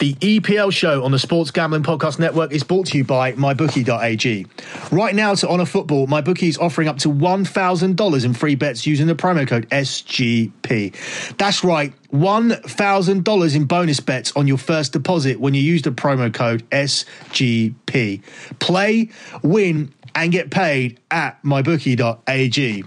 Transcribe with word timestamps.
The 0.00 0.14
EPL 0.14 0.72
show 0.72 1.04
on 1.04 1.10
the 1.10 1.18
Sports 1.18 1.50
Gambling 1.50 1.82
Podcast 1.82 2.18
Network 2.18 2.52
is 2.52 2.64
brought 2.64 2.86
to 2.86 2.96
you 2.96 3.04
by 3.04 3.32
MyBookie.ag. 3.32 4.46
Right 4.90 5.14
now, 5.14 5.34
to 5.34 5.46
honour 5.46 5.66
football, 5.66 6.06
MyBookie 6.06 6.48
is 6.48 6.56
offering 6.56 6.88
up 6.88 6.96
to 7.00 7.08
$1,000 7.08 8.24
in 8.24 8.32
free 8.32 8.54
bets 8.54 8.86
using 8.86 9.08
the 9.08 9.14
promo 9.14 9.46
code 9.46 9.68
SGP. 9.68 11.36
That's 11.36 11.62
right, 11.62 11.92
$1,000 12.14 13.56
in 13.56 13.64
bonus 13.64 14.00
bets 14.00 14.32
on 14.34 14.46
your 14.46 14.56
first 14.56 14.94
deposit 14.94 15.38
when 15.38 15.52
you 15.52 15.60
use 15.60 15.82
the 15.82 15.90
promo 15.90 16.32
code 16.32 16.66
SGP. 16.70 18.22
Play, 18.58 19.10
win, 19.42 19.92
and 20.14 20.32
get 20.32 20.50
paid 20.50 20.98
at 21.10 21.42
MyBookie.ag. 21.42 22.84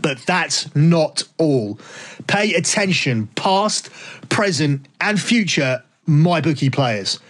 But 0.00 0.18
that's 0.18 0.72
not 0.76 1.24
all. 1.38 1.80
Pay 2.28 2.54
attention, 2.54 3.26
past, 3.34 3.90
present, 4.28 4.86
and 5.00 5.20
future 5.20 5.82
MyBookie 6.08 6.72
players. 6.72 7.20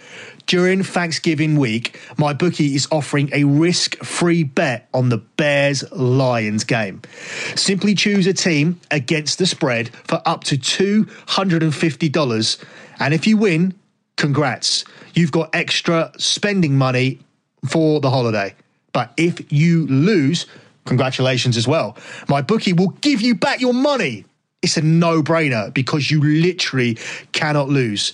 During 0.47 0.81
Thanksgiving 0.81 1.57
week, 1.57 1.99
my 2.17 2.33
bookie 2.33 2.73
is 2.73 2.87
offering 2.91 3.29
a 3.33 3.43
risk 3.43 3.95
free 3.97 4.43
bet 4.43 4.89
on 4.95 5.09
the 5.09 5.17
Bears 5.17 5.83
Lions 5.91 6.63
game. 6.63 7.03
Simply 7.55 7.93
choose 7.93 8.25
a 8.25 8.33
team 8.33 8.81
against 8.89 9.37
the 9.37 9.45
spread 9.45 9.89
for 10.07 10.23
up 10.25 10.43
to 10.45 10.57
$250. 10.57 12.65
And 12.99 13.13
if 13.13 13.27
you 13.27 13.37
win, 13.37 13.75
congrats. 14.17 14.85
You've 15.13 15.31
got 15.31 15.53
extra 15.53 16.11
spending 16.17 16.75
money 16.75 17.19
for 17.67 17.99
the 17.99 18.09
holiday. 18.09 18.55
But 18.91 19.13
if 19.17 19.51
you 19.51 19.85
lose, 19.85 20.47
congratulations 20.85 21.57
as 21.57 21.67
well. 21.67 21.95
My 22.27 22.41
bookie 22.41 22.73
will 22.73 22.89
give 23.01 23.21
you 23.21 23.35
back 23.35 23.61
your 23.61 23.75
money. 23.75 24.25
It's 24.61 24.75
a 24.77 24.81
no 24.81 25.21
brainer 25.21 25.71
because 25.73 26.09
you 26.09 26.23
literally 26.23 26.97
cannot 27.33 27.69
lose. 27.69 28.13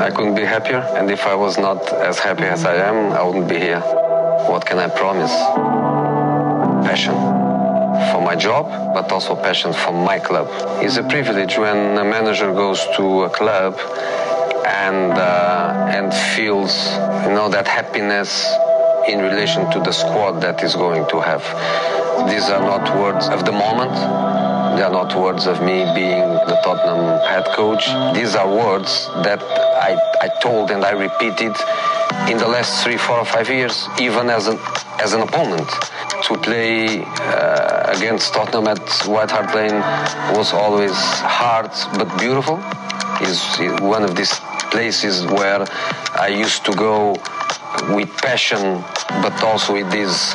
I 0.00 0.10
couldn't 0.10 0.34
be 0.34 0.46
happier, 0.46 0.78
and 0.96 1.10
if 1.10 1.26
I 1.26 1.34
was 1.34 1.58
not 1.58 1.92
as 1.92 2.18
happy 2.18 2.44
as 2.44 2.64
I 2.64 2.76
am, 2.76 3.12
I 3.12 3.22
wouldn't 3.22 3.48
be 3.48 3.58
here. 3.58 3.80
What 4.48 4.64
can 4.64 4.78
I 4.78 4.88
promise? 4.88 5.32
Passion 6.88 7.14
for 8.10 8.22
my 8.22 8.34
job, 8.34 8.64
but 8.94 9.12
also 9.12 9.36
passion 9.36 9.74
for 9.74 9.92
my 9.92 10.18
club. 10.18 10.48
It's 10.82 10.96
a 10.96 11.02
privilege 11.02 11.58
when 11.58 11.98
a 11.98 12.04
manager 12.04 12.50
goes 12.50 12.80
to 12.96 13.24
a 13.24 13.30
club 13.30 13.78
and 14.66 15.12
uh, 15.12 15.94
and 15.96 16.14
feels 16.34 16.72
you 17.24 17.32
know 17.36 17.50
that 17.50 17.68
happiness 17.68 18.30
in 19.06 19.18
relation 19.20 19.70
to 19.70 19.80
the 19.80 19.92
squad 19.92 20.40
that 20.40 20.62
is 20.62 20.74
going 20.74 21.06
to 21.08 21.20
have. 21.20 21.44
These 22.30 22.48
are 22.48 22.60
not 22.60 22.96
words 22.96 23.28
of 23.28 23.44
the 23.44 23.52
moment. 23.52 24.39
They 24.76 24.82
are 24.82 24.90
not 24.90 25.14
words 25.14 25.46
of 25.46 25.60
me 25.60 25.84
being 25.94 26.28
the 26.50 26.58
Tottenham 26.62 27.18
head 27.28 27.44
coach. 27.56 27.84
These 28.14 28.34
are 28.36 28.48
words 28.48 29.08
that 29.24 29.42
I, 29.42 29.98
I 30.20 30.28
told 30.40 30.70
and 30.70 30.84
I 30.84 30.92
repeated 30.92 31.54
in 32.30 32.38
the 32.38 32.46
last 32.46 32.84
three, 32.84 32.96
four, 32.96 33.18
or 33.18 33.24
five 33.24 33.48
years, 33.48 33.88
even 34.00 34.30
as 34.30 34.46
an 34.46 34.58
as 35.00 35.12
an 35.12 35.22
opponent. 35.22 35.68
To 36.26 36.36
play 36.38 37.02
uh, 37.02 37.96
against 37.96 38.32
Tottenham 38.32 38.68
at 38.68 38.84
White 39.06 39.30
Hart 39.30 39.54
Lane 39.54 39.80
was 40.38 40.52
always 40.52 40.94
hard 41.40 41.72
but 41.98 42.08
beautiful. 42.18 42.58
Is 43.20 43.42
one 43.82 44.04
of 44.04 44.14
these 44.14 44.34
places 44.70 45.26
where 45.26 45.66
I 46.14 46.28
used 46.28 46.64
to 46.66 46.72
go 46.72 47.16
with 47.94 48.10
passion, 48.18 48.82
but 49.24 49.34
also 49.42 49.72
with 49.74 49.90
this 49.90 50.34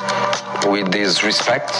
with 0.65 0.91
this 0.91 1.23
respect. 1.23 1.71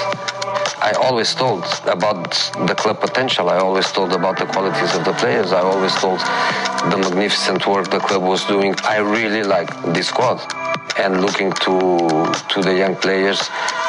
I 0.86 0.92
always 0.92 1.34
told 1.34 1.64
about 1.88 2.30
the 2.68 2.76
club 2.76 3.00
potential. 3.02 3.50
I 3.50 3.58
always 3.58 3.92
told 3.92 4.14
about 4.14 4.38
the 4.38 4.46
qualities 4.46 4.94
of 4.94 5.04
the 5.04 5.14
players. 5.14 5.52
I 5.52 5.62
always 5.62 5.96
told 5.96 6.20
the 6.92 6.98
magnificent 7.02 7.66
work 7.66 7.90
the 7.90 7.98
club 7.98 8.22
was 8.22 8.46
doing. 8.46 8.76
I 8.84 8.98
really 8.98 9.42
like 9.42 9.72
this 9.96 10.10
squad. 10.10 10.38
And 11.00 11.22
looking 11.26 11.52
to 11.66 11.76
to 12.52 12.62
the 12.62 12.76
young 12.82 12.96
players, 12.98 13.40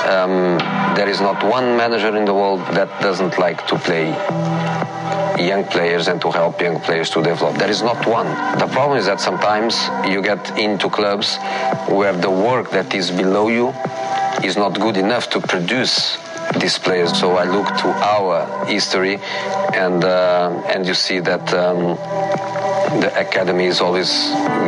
um, 0.08 0.56
there 0.96 1.06
is 1.06 1.20
not 1.20 1.44
one 1.44 1.76
manager 1.76 2.16
in 2.16 2.24
the 2.24 2.32
world 2.32 2.60
that 2.78 2.88
doesn't 3.02 3.38
like 3.38 3.66
to 3.66 3.76
play 3.88 4.06
young 5.50 5.64
players 5.64 6.08
and 6.08 6.18
to 6.22 6.30
help 6.30 6.62
young 6.62 6.80
players 6.80 7.10
to 7.10 7.22
develop. 7.22 7.58
There 7.58 7.70
is 7.76 7.82
not 7.82 8.06
one. 8.06 8.28
The 8.58 8.68
problem 8.72 8.96
is 8.96 9.04
that 9.04 9.20
sometimes 9.20 9.74
you 10.08 10.22
get 10.22 10.42
into 10.58 10.88
clubs 10.88 11.36
where 11.98 12.16
the 12.16 12.30
work 12.30 12.70
that 12.70 12.94
is 12.94 13.10
below 13.10 13.48
you 13.48 13.74
is 14.42 14.56
not 14.56 14.80
good 14.80 14.96
enough 14.96 15.28
to 15.34 15.40
produce 15.40 16.16
these 16.60 16.78
players. 16.78 17.18
So 17.18 17.36
I 17.36 17.44
look 17.44 17.66
to 17.66 17.88
our 17.88 18.66
history, 18.66 19.18
and 19.74 20.04
uh, 20.04 20.62
and 20.72 20.86
you 20.86 20.94
see 20.94 21.20
that 21.20 21.52
um, 21.54 21.96
the 23.00 23.12
academy 23.18 23.66
is 23.66 23.80
always 23.80 24.10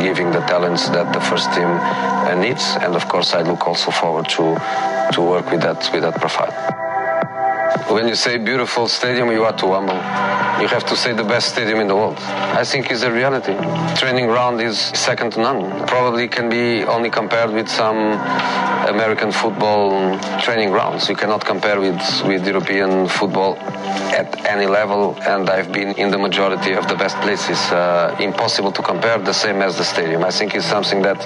giving 0.00 0.30
the 0.30 0.40
talents 0.46 0.88
that 0.90 1.12
the 1.12 1.20
first 1.20 1.52
team 1.52 1.68
uh, 1.68 2.34
needs. 2.34 2.76
And 2.80 2.94
of 2.94 3.08
course, 3.08 3.34
I 3.34 3.42
look 3.42 3.66
also 3.66 3.90
forward 3.90 4.28
to 4.30 4.56
to 5.12 5.20
work 5.22 5.50
with 5.50 5.62
that 5.62 5.88
with 5.92 6.02
that 6.02 6.14
profile. 6.20 6.87
When 7.90 8.08
you 8.08 8.14
say 8.14 8.38
beautiful 8.38 8.88
stadium, 8.88 9.30
you 9.30 9.44
are 9.44 9.52
too 9.52 9.72
humble. 9.72 9.96
You 10.62 10.68
have 10.68 10.86
to 10.86 10.96
say 10.96 11.12
the 11.12 11.24
best 11.24 11.52
stadium 11.52 11.80
in 11.80 11.86
the 11.86 11.94
world. 11.94 12.16
I 12.18 12.64
think 12.64 12.90
it's 12.90 13.02
a 13.02 13.12
reality. 13.12 13.54
Training 13.96 14.26
ground 14.26 14.60
is 14.60 14.78
second 14.78 15.32
to 15.32 15.40
none. 15.40 15.86
Probably 15.86 16.28
can 16.28 16.48
be 16.48 16.84
only 16.84 17.10
compared 17.10 17.50
with 17.50 17.68
some 17.68 17.98
American 18.88 19.30
football 19.30 20.18
training 20.40 20.70
grounds. 20.70 21.08
You 21.08 21.14
cannot 21.14 21.44
compare 21.44 21.78
with, 21.78 22.00
with 22.24 22.46
European 22.46 23.06
football 23.06 23.56
at 24.16 24.46
any 24.46 24.66
level, 24.66 25.16
and 25.22 25.50
I've 25.50 25.70
been 25.70 25.92
in 25.92 26.10
the 26.10 26.18
majority 26.18 26.72
of 26.72 26.88
the 26.88 26.94
best 26.94 27.16
places. 27.20 27.58
Uh, 27.70 28.16
impossible 28.18 28.72
to 28.72 28.82
compare, 28.82 29.18
the 29.18 29.34
same 29.34 29.60
as 29.60 29.76
the 29.76 29.84
stadium. 29.84 30.24
I 30.24 30.30
think 30.30 30.54
it's 30.54 30.66
something 30.66 31.02
that 31.02 31.22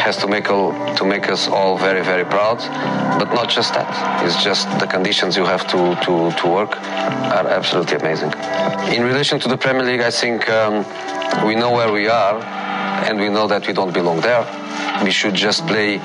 has 0.00 0.16
to 0.18 0.26
make, 0.26 0.50
all, 0.50 0.72
to 0.96 1.04
make 1.04 1.28
us 1.28 1.46
all 1.48 1.76
very, 1.76 2.02
very 2.02 2.24
proud. 2.24 2.58
But 3.18 3.34
not 3.34 3.48
just 3.50 3.74
that. 3.74 4.24
It's 4.24 4.42
just 4.42 4.66
the 4.78 4.86
conditions 4.86 5.36
you 5.36 5.44
have 5.44 5.57
to, 5.64 5.94
to, 6.04 6.30
to 6.32 6.48
work 6.48 6.76
are 6.76 7.46
absolutely 7.48 7.96
amazing. 7.96 8.32
In 8.94 9.02
relation 9.02 9.38
to 9.40 9.48
the 9.48 9.56
Premier 9.56 9.84
League, 9.84 10.00
I 10.00 10.10
think 10.10 10.48
um, 10.48 10.84
we 11.46 11.54
know 11.54 11.72
where 11.72 11.92
we 11.92 12.08
are, 12.08 12.42
and 13.06 13.18
we 13.18 13.28
know 13.28 13.46
that 13.46 13.66
we 13.66 13.72
don't 13.72 13.92
belong 13.92 14.20
there. 14.20 14.44
We 15.02 15.10
should 15.10 15.34
just 15.34 15.66
play 15.66 15.98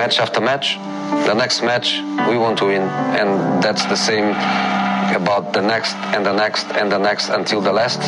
match 0.00 0.18
after 0.18 0.40
match. 0.40 0.76
The 1.26 1.34
next 1.34 1.62
match, 1.62 1.98
we 2.28 2.38
want 2.38 2.58
to 2.58 2.66
win, 2.66 2.82
and 2.82 3.62
that's 3.62 3.84
the 3.86 3.96
same 3.96 4.34
about 5.14 5.52
the 5.52 5.60
next 5.60 5.94
and 6.14 6.24
the 6.24 6.32
next 6.32 6.66
and 6.72 6.90
the 6.90 6.98
next 6.98 7.28
until 7.28 7.60
the 7.60 7.72
last. 7.72 8.00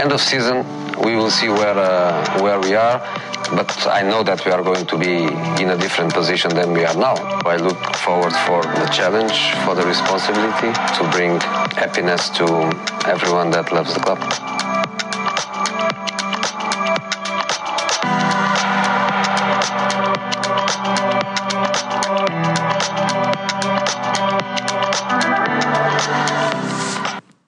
End 0.00 0.12
of 0.12 0.20
season, 0.20 0.64
we 1.04 1.16
will 1.16 1.30
see 1.30 1.48
where 1.48 1.78
uh, 1.78 2.42
where 2.42 2.60
we 2.60 2.74
are. 2.74 2.98
But 3.50 3.86
I 3.86 4.02
know 4.02 4.22
that 4.22 4.44
we 4.46 4.52
are 4.52 4.62
going 4.62 4.86
to 4.86 4.96
be 4.96 5.24
in 5.62 5.70
a 5.70 5.76
different 5.76 6.14
position 6.14 6.54
than 6.54 6.72
we 6.72 6.84
are 6.84 6.94
now. 6.94 7.14
I 7.44 7.56
look 7.56 7.80
forward 7.96 8.32
for 8.46 8.62
the 8.62 8.86
challenge, 8.86 9.36
for 9.64 9.74
the 9.74 9.84
responsibility 9.84 10.72
to 10.96 11.02
bring 11.10 11.38
happiness 11.76 12.30
to 12.38 12.46
everyone 13.06 13.50
that 13.50 13.72
loves 13.72 13.92
the 13.92 14.00
club. 14.00 14.20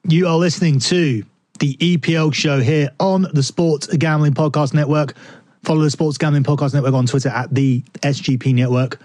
You 0.06 0.28
are 0.28 0.36
listening 0.36 0.80
to 0.80 1.24
the 1.58 1.76
EPL 1.76 2.34
show 2.34 2.60
here 2.60 2.90
on 2.98 3.26
the 3.32 3.42
Sports 3.42 3.86
Gambling 3.86 4.34
Podcast 4.34 4.74
Network. 4.74 5.14
Follow 5.62 5.82
the 5.82 5.90
Sports 5.90 6.18
Gambling 6.18 6.44
Podcast 6.44 6.74
Network 6.74 6.94
on 6.94 7.06
Twitter 7.06 7.28
at 7.28 7.54
the 7.54 7.82
SGP 8.02 8.54
Network. 8.54 9.00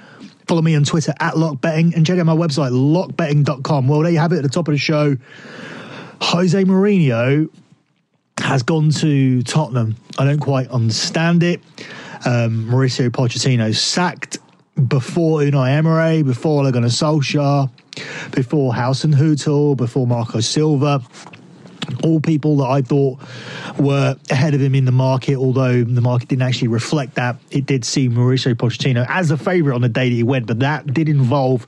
Follow 0.47 0.61
me 0.61 0.75
on 0.75 0.83
Twitter 0.83 1.13
at 1.19 1.35
LockBetting 1.35 1.95
and 1.95 2.05
check 2.05 2.17
out 2.17 2.25
my 2.25 2.35
website, 2.35 2.71
lockbetting.com. 2.71 3.87
Well, 3.87 4.01
there 4.01 4.11
you 4.11 4.17
have 4.19 4.33
it 4.33 4.37
at 4.37 4.43
the 4.43 4.49
top 4.49 4.67
of 4.67 4.73
the 4.73 4.79
show. 4.79 5.15
Jose 6.21 6.63
Mourinho 6.63 7.49
has 8.39 8.63
gone 8.63 8.89
to 8.89 9.43
Tottenham. 9.43 9.95
I 10.17 10.25
don't 10.25 10.39
quite 10.39 10.67
understand 10.69 11.43
it. 11.43 11.61
Um, 12.25 12.65
Mauricio 12.65 13.09
Pochettino 13.09 13.75
sacked 13.75 14.39
before 14.87 15.41
Unai 15.41 15.71
Emery, 15.77 16.23
before 16.23 16.63
Ole 16.63 16.71
Gunnar 16.71 16.87
Solskjaer, 16.87 17.69
before 18.31 18.73
Hasenhüttl, 18.73 19.77
before 19.77 20.07
Marco 20.07 20.39
Silva. 20.39 21.01
All 22.03 22.19
people 22.19 22.57
that 22.57 22.67
I 22.67 22.81
thought 22.81 23.19
were 23.77 24.15
ahead 24.29 24.53
of 24.53 24.61
him 24.61 24.75
in 24.75 24.85
the 24.85 24.91
market, 24.91 25.35
although 25.35 25.83
the 25.83 26.01
market 26.01 26.29
didn't 26.29 26.43
actually 26.43 26.69
reflect 26.69 27.15
that. 27.15 27.37
It 27.51 27.65
did 27.65 27.85
see 27.85 28.09
Mauricio 28.09 28.53
Pochettino 28.55 29.05
as 29.07 29.31
a 29.31 29.37
favourite 29.37 29.75
on 29.75 29.81
the 29.81 29.89
day 29.89 30.09
that 30.09 30.15
he 30.15 30.23
went, 30.23 30.45
but 30.45 30.59
that 30.59 30.93
did 30.93 31.09
involve 31.09 31.65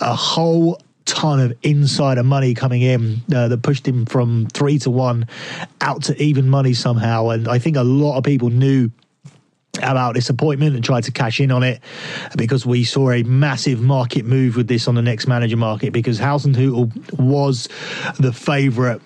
a 0.00 0.14
whole 0.14 0.80
ton 1.04 1.40
of 1.40 1.56
insider 1.62 2.22
money 2.22 2.52
coming 2.52 2.82
in 2.82 3.22
uh, 3.34 3.48
that 3.48 3.62
pushed 3.62 3.88
him 3.88 4.04
from 4.04 4.46
three 4.52 4.78
to 4.78 4.90
one 4.90 5.26
out 5.80 6.02
to 6.02 6.22
even 6.22 6.48
money 6.48 6.74
somehow. 6.74 7.30
And 7.30 7.48
I 7.48 7.58
think 7.58 7.76
a 7.76 7.82
lot 7.82 8.18
of 8.18 8.24
people 8.24 8.50
knew 8.50 8.90
about 9.82 10.14
this 10.14 10.28
appointment 10.28 10.74
and 10.74 10.84
tried 10.84 11.04
to 11.04 11.12
cash 11.12 11.40
in 11.40 11.50
on 11.50 11.62
it 11.62 11.80
because 12.36 12.66
we 12.66 12.84
saw 12.84 13.10
a 13.10 13.22
massive 13.22 13.80
market 13.80 14.24
move 14.24 14.56
with 14.56 14.66
this 14.68 14.88
on 14.88 14.94
the 14.94 15.02
next 15.02 15.26
manager 15.26 15.56
market 15.56 15.92
because 15.92 16.18
Hasenhüttl 16.18 17.18
was 17.18 17.68
the 18.18 18.32
favourite 18.32 19.00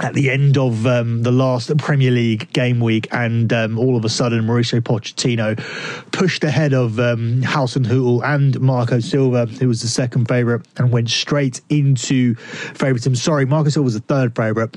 at 0.00 0.14
the 0.14 0.30
end 0.30 0.56
of 0.56 0.86
um, 0.86 1.22
the 1.22 1.32
last 1.32 1.76
Premier 1.78 2.10
League 2.10 2.52
game 2.52 2.80
week, 2.80 3.08
and 3.12 3.52
um, 3.52 3.78
all 3.78 3.96
of 3.96 4.04
a 4.04 4.08
sudden, 4.08 4.44
Mauricio 4.44 4.80
Pochettino 4.80 5.56
pushed 6.12 6.44
ahead 6.44 6.72
of 6.72 7.00
um, 7.00 7.42
Hasenhüttl 7.42 8.22
and 8.24 8.60
Marco 8.60 9.00
Silva, 9.00 9.46
who 9.46 9.68
was 9.68 9.82
the 9.82 9.88
second 9.88 10.28
favourite, 10.28 10.64
and 10.76 10.92
went 10.92 11.10
straight 11.10 11.60
into 11.68 12.34
favouritism. 12.36 13.16
Sorry, 13.16 13.44
Marco 13.44 13.70
Silva 13.70 13.84
was 13.84 13.94
the 13.94 14.00
third 14.00 14.36
favourite. 14.36 14.72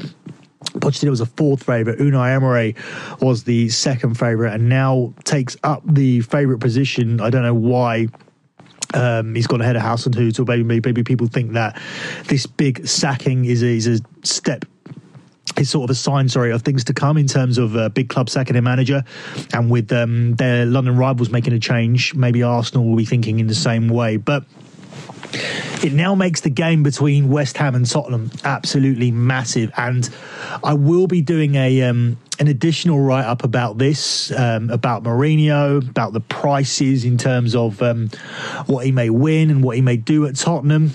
Pochettino 0.75 1.09
was 1.09 1.21
a 1.21 1.25
fourth 1.25 1.63
favourite. 1.63 2.00
Unai 2.00 2.35
Emery 2.35 2.75
was 3.19 3.44
the 3.44 3.69
second 3.69 4.15
favourite, 4.18 4.53
and 4.53 4.69
now 4.69 5.13
takes 5.23 5.56
up 5.63 5.83
the 5.85 6.21
favourite 6.21 6.62
position. 6.62 7.21
I 7.21 7.29
don't 7.29 7.44
know 7.44 7.53
why 7.53 8.07
um, 8.94 9.35
he's 9.35 9.47
gone 9.47 9.62
ahead 9.62 9.75
of 9.75 9.83
Hasenhüttl. 9.83 10.47
Maybe, 10.47 10.81
maybe 10.81 11.03
people 11.03 11.27
think 11.27 11.53
that 11.53 11.79
this 12.25 12.45
big 12.45 12.88
sacking 12.88 13.45
is 13.45 13.62
a, 13.62 13.68
is 13.68 13.88
a 13.88 14.00
step 14.23 14.65
is 15.57 15.69
sort 15.69 15.89
of 15.89 15.89
a 15.92 15.95
sign, 15.95 16.30
sorry, 16.30 16.51
of 16.51 16.62
things 16.62 16.83
to 16.86 16.94
come 16.94 17.18
in 17.18 17.27
terms 17.27 17.57
of 17.57 17.75
uh, 17.75 17.89
big 17.89 18.09
club 18.09 18.30
sacking 18.30 18.56
a 18.56 18.62
manager, 18.62 19.03
and 19.53 19.69
with 19.69 19.92
um, 19.92 20.36
their 20.36 20.65
London 20.65 20.98
rivals 20.98 21.30
making 21.30 21.53
a 21.53 21.59
change, 21.59 22.13
maybe 22.13 22.44
Arsenal 22.44 22.86
will 22.86 22.95
be 22.95 23.06
thinking 23.06 23.39
in 23.39 23.48
the 23.48 23.56
same 23.56 23.88
way. 23.88 24.18
But 24.18 24.45
it 25.83 25.94
now 25.94 26.15
makes 26.15 26.42
the 26.42 26.50
game 26.50 26.83
between 26.83 27.30
West 27.30 27.57
Ham 27.57 27.75
and 27.75 27.89
Tottenham 27.89 28.31
absolutely 28.44 29.12
massive, 29.12 29.71
and 29.77 30.09
I 30.63 30.74
will 30.74 31.07
be 31.07 31.21
doing 31.21 31.56
a 31.56 31.83
um, 31.83 32.18
an 32.39 32.47
additional 32.47 33.00
write 33.00 33.25
up 33.25 33.44
about 33.44 33.77
this, 33.77 34.31
um, 34.31 34.69
about 34.69 35.04
Mourinho, 35.04 35.88
about 35.89 36.13
the 36.13 36.21
prices 36.21 37.06
in 37.06 37.18
terms 37.18 37.56
of 37.56 37.81
um, 37.81 38.09
what 38.65 38.86
he 38.86 38.92
may 38.92 39.09
win 39.09 39.51
and 39.51 39.63
what 39.63 39.75
he 39.75 39.81
may 39.81 39.97
do 39.97 40.25
at 40.25 40.36
Tottenham 40.36 40.92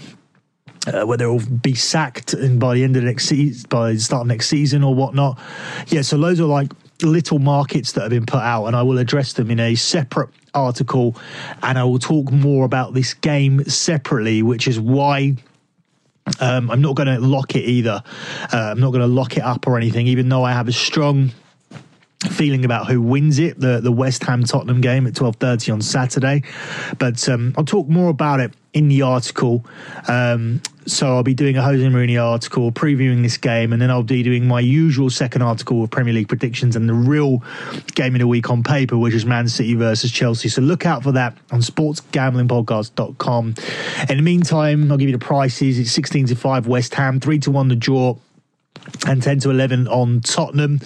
uh, 0.87 1.05
whether 1.05 1.31
he'll 1.31 1.47
be 1.59 1.75
sacked 1.75 2.33
and 2.33 2.61
by 2.61 2.75
the 2.75 2.85
end 2.85 2.97
of 2.97 3.03
the 3.03 3.09
next 3.09 3.27
season, 3.27 3.67
by 3.69 3.93
the 3.93 4.01
start 4.01 4.23
of 4.23 4.27
next 4.29 4.49
season 4.49 4.83
or 4.83 4.95
whatnot. 4.95 5.39
Yeah, 5.89 6.03
so 6.03 6.17
those 6.17 6.41
are 6.41 6.45
like 6.45 6.71
little 7.03 7.39
markets 7.39 7.93
that 7.93 8.03
have 8.03 8.11
been 8.11 8.27
put 8.27 8.41
out, 8.41 8.67
and 8.67 8.77
I 8.77 8.83
will 8.83 8.99
address 8.99 9.33
them 9.35 9.51
in 9.51 9.61
a 9.61 9.75
separate 9.75 10.31
article, 10.55 11.17
and 11.63 11.79
I 11.79 11.85
will 11.85 11.99
talk 11.99 12.31
more 12.31 12.65
about 12.65 12.95
this 12.95 13.15
game 13.15 13.65
separately, 13.65 14.43
which 14.43 14.69
is 14.69 14.81
why. 14.81 15.37
Um, 16.41 16.73
I'm 16.73 16.81
not 16.81 16.97
going 16.97 17.07
to 17.07 17.21
lock 17.21 17.55
it 17.55 17.61
either. 17.61 18.03
Uh, 18.53 18.57
I'm 18.57 18.81
not 18.81 18.91
going 18.91 19.01
to 19.03 19.07
lock 19.07 19.37
it 19.37 19.45
up 19.45 19.69
or 19.69 19.77
anything, 19.77 20.09
even 20.09 20.29
though 20.29 20.43
I 20.43 20.53
have 20.53 20.67
a 20.67 20.73
strong 20.73 21.31
feeling 22.31 22.65
about 22.65 22.87
who 22.87 23.01
wins 23.01 23.39
it 23.39 23.59
the 23.59 23.81
the 23.81 23.93
West 23.93 24.23
Ham 24.25 24.45
Tottenham 24.45 24.81
game 24.81 25.07
at 25.07 25.15
12:30 25.15 25.73
on 25.73 25.83
Saturday. 25.83 26.43
But 26.99 27.29
um, 27.29 27.55
I'll 27.57 27.65
talk 27.65 27.89
more 27.89 28.11
about 28.11 28.41
it 28.41 28.53
in 28.73 28.89
the 28.89 29.03
article. 29.03 29.65
Um, 30.07 30.61
so 30.87 31.17
I'll 31.17 31.23
be 31.23 31.35
doing 31.35 31.57
a 31.57 31.63
Jose 31.63 31.83
Mourinho 31.83 32.23
article 32.23 32.71
previewing 32.71 33.23
this 33.23 33.39
game 33.39 33.73
and 33.73 33.83
then 33.83 33.91
I'll 33.91 34.05
be 34.05 34.23
doing 34.23 34.47
my 34.47 34.61
usual 34.61 35.11
second 35.11 35.43
article 35.43 35.83
of 35.83 35.91
Premier 35.91 36.13
League 36.13 36.29
predictions 36.29 36.77
and 36.77 36.89
the 36.89 36.95
real 36.95 37.43
game 37.95 38.15
of 38.15 38.21
the 38.21 38.27
week 38.27 38.51
on 38.51 38.63
paper 38.63 38.97
which 38.97 39.15
is 39.15 39.27
Man 39.27 39.49
City 39.49 39.75
versus 39.75 40.13
Chelsea. 40.13 40.49
So 40.49 40.63
look 40.63 40.87
out 40.87 41.03
for 41.03 41.13
that 41.13 41.37
on 41.51 41.61
sportsgamblingpodcast.com 41.61 43.55
in 44.09 44.17
the 44.17 44.23
meantime 44.23 44.93
I'll 44.93 44.99
give 44.99 45.09
you 45.09 45.19
the 45.19 45.25
prices. 45.25 45.79
It's 45.79 45.91
16 45.91 46.27
to 46.27 46.37
5 46.37 46.67
West 46.69 46.95
Ham 46.95 47.19
3 47.19 47.39
to 47.41 47.51
1 47.51 47.69
the 47.69 47.77
draw 47.77 48.17
and 49.07 49.23
10 49.23 49.41
to 49.41 49.51
11 49.51 49.89
on 49.89 50.21
Tottenham 50.21 50.81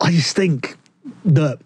I 0.00 0.10
just 0.10 0.36
think 0.36 0.76
that 1.24 1.58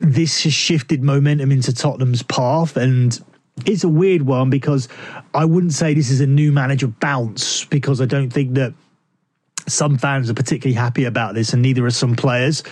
this 0.00 0.42
has 0.42 0.52
shifted 0.52 1.02
momentum 1.02 1.52
into 1.52 1.72
Tottenham's 1.72 2.22
path 2.22 2.76
and 2.76 3.18
it's 3.66 3.84
a 3.84 3.88
weird 3.88 4.22
one 4.22 4.50
because 4.50 4.88
I 5.34 5.44
wouldn't 5.44 5.72
say 5.72 5.94
this 5.94 6.10
is 6.10 6.20
a 6.20 6.26
new 6.26 6.52
manager 6.52 6.88
bounce 6.88 7.64
because 7.66 8.00
I 8.00 8.06
don't 8.06 8.30
think 8.30 8.54
that 8.54 8.74
some 9.68 9.98
fans 9.98 10.28
are 10.30 10.34
particularly 10.34 10.74
happy 10.74 11.04
about 11.04 11.34
this, 11.34 11.52
and 11.52 11.62
neither 11.62 11.84
are 11.86 11.90
some 11.90 12.16
players. 12.16 12.62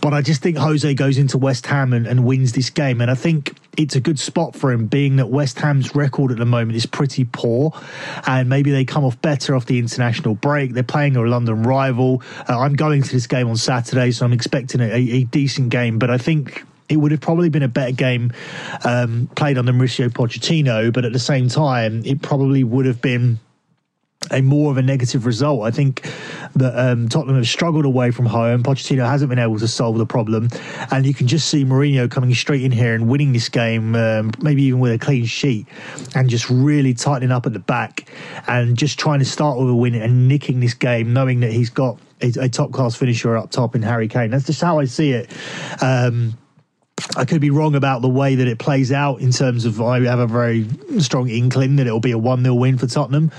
But 0.00 0.12
I 0.12 0.22
just 0.22 0.42
think 0.42 0.56
Jose 0.56 0.92
goes 0.94 1.18
into 1.18 1.38
West 1.38 1.66
Ham 1.66 1.92
and, 1.92 2.06
and, 2.06 2.24
wins 2.24 2.52
this 2.52 2.70
game. 2.70 3.00
And 3.00 3.10
I 3.10 3.14
think 3.14 3.54
it's 3.76 3.96
a 3.96 4.00
good 4.00 4.18
spot 4.18 4.54
for 4.54 4.72
him, 4.72 4.86
being 4.86 5.16
that 5.16 5.28
West 5.28 5.58
Ham's 5.58 5.94
record 5.94 6.32
at 6.32 6.38
the 6.38 6.46
moment 6.46 6.76
is 6.76 6.86
pretty 6.86 7.24
poor. 7.24 7.72
And 8.26 8.48
maybe 8.48 8.70
they 8.70 8.84
come 8.84 9.04
off 9.04 9.20
better 9.20 9.54
off 9.54 9.66
the 9.66 9.78
international 9.78 10.34
break. 10.34 10.72
They're 10.72 10.82
playing 10.82 11.16
a 11.16 11.22
London 11.22 11.62
rival. 11.62 12.22
Uh, 12.48 12.58
I'm 12.58 12.74
going 12.74 13.02
to 13.02 13.12
this 13.12 13.26
game 13.26 13.48
on 13.48 13.56
Saturday, 13.56 14.10
so 14.12 14.24
I'm 14.24 14.32
expecting 14.32 14.80
a, 14.80 14.92
a 14.92 15.24
decent 15.24 15.68
game. 15.70 15.98
But 15.98 16.10
I 16.10 16.18
think 16.18 16.64
it 16.88 16.96
would 16.96 17.10
have 17.10 17.20
probably 17.20 17.48
been 17.48 17.62
a 17.62 17.68
better 17.68 17.92
game 17.92 18.32
um, 18.84 19.28
played 19.34 19.58
under 19.58 19.72
Mauricio 19.72 20.08
Pochettino, 20.08 20.92
but 20.92 21.04
at 21.04 21.12
the 21.12 21.18
same 21.18 21.48
time, 21.48 22.04
it 22.04 22.22
probably 22.22 22.64
would 22.64 22.86
have 22.86 23.02
been 23.02 23.40
a 24.30 24.42
more 24.42 24.70
of 24.70 24.76
a 24.76 24.82
negative 24.82 25.26
result. 25.26 25.62
I 25.64 25.70
think 25.70 26.08
that 26.54 26.78
um, 26.78 27.08
Tottenham 27.08 27.36
have 27.36 27.48
struggled 27.48 27.84
away 27.84 28.10
from 28.10 28.26
home. 28.26 28.62
Pochettino 28.62 29.06
hasn't 29.06 29.28
been 29.28 29.38
able 29.38 29.58
to 29.58 29.68
solve 29.68 29.98
the 29.98 30.06
problem, 30.06 30.48
and 30.90 31.06
you 31.06 31.14
can 31.14 31.26
just 31.26 31.48
see 31.48 31.64
Mourinho 31.64 32.10
coming 32.10 32.34
straight 32.34 32.62
in 32.62 32.72
here 32.72 32.94
and 32.94 33.08
winning 33.08 33.32
this 33.32 33.48
game, 33.48 33.94
um, 33.94 34.32
maybe 34.40 34.62
even 34.64 34.80
with 34.80 34.92
a 34.92 34.98
clean 34.98 35.24
sheet, 35.24 35.66
and 36.14 36.28
just 36.28 36.48
really 36.50 36.94
tightening 36.94 37.30
up 37.30 37.46
at 37.46 37.52
the 37.52 37.58
back 37.58 38.08
and 38.46 38.76
just 38.76 38.98
trying 38.98 39.18
to 39.18 39.24
start 39.24 39.58
with 39.58 39.68
a 39.68 39.74
win 39.74 39.94
and 39.94 40.28
nicking 40.28 40.60
this 40.60 40.74
game, 40.74 41.12
knowing 41.12 41.40
that 41.40 41.52
he's 41.52 41.70
got 41.70 41.98
a, 42.20 42.32
a 42.40 42.48
top 42.48 42.72
class 42.72 42.94
finisher 42.94 43.36
up 43.36 43.50
top 43.50 43.74
in 43.74 43.82
Harry 43.82 44.08
Kane. 44.08 44.30
That's 44.30 44.46
just 44.46 44.60
how 44.60 44.78
I 44.78 44.86
see 44.86 45.12
it. 45.12 45.30
Um, 45.80 46.36
I 47.14 47.24
could 47.24 47.40
be 47.40 47.50
wrong 47.50 47.74
about 47.74 48.02
the 48.02 48.08
way 48.08 48.36
that 48.36 48.48
it 48.48 48.58
plays 48.58 48.90
out 48.90 49.20
in 49.20 49.30
terms 49.30 49.64
of 49.64 49.80
I 49.80 50.00
have 50.00 50.18
a 50.18 50.26
very 50.26 50.66
strong 50.98 51.28
inkling 51.28 51.76
that 51.76 51.86
it'll 51.86 52.00
be 52.00 52.12
a 52.12 52.18
1 52.18 52.42
0 52.42 52.54
win 52.54 52.78
for 52.78 52.86
Tottenham. 52.86 53.30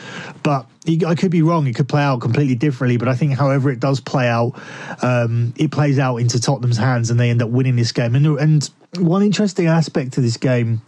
But 0.43 0.67
I 1.05 1.15
could 1.15 1.31
be 1.31 1.41
wrong. 1.41 1.67
It 1.67 1.75
could 1.75 1.89
play 1.89 2.01
out 2.01 2.21
completely 2.21 2.55
differently. 2.55 2.97
But 2.97 3.07
I 3.07 3.15
think, 3.15 3.33
however, 3.33 3.71
it 3.71 3.79
does 3.79 3.99
play 3.99 4.27
out, 4.27 4.53
um, 5.01 5.53
it 5.57 5.71
plays 5.71 5.97
out 5.97 6.17
into 6.17 6.39
Tottenham's 6.39 6.77
hands 6.77 7.09
and 7.09 7.19
they 7.19 7.29
end 7.29 7.41
up 7.41 7.49
winning 7.49 7.75
this 7.75 7.91
game. 7.91 8.15
And, 8.15 8.25
and 8.39 8.69
one 8.99 9.23
interesting 9.23 9.67
aspect 9.67 10.13
to 10.13 10.21
this 10.21 10.37
game 10.37 10.81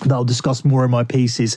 that 0.00 0.12
I'll 0.12 0.24
discuss 0.24 0.64
more 0.64 0.84
in 0.84 0.90
my 0.90 1.04
piece 1.04 1.40
is 1.40 1.56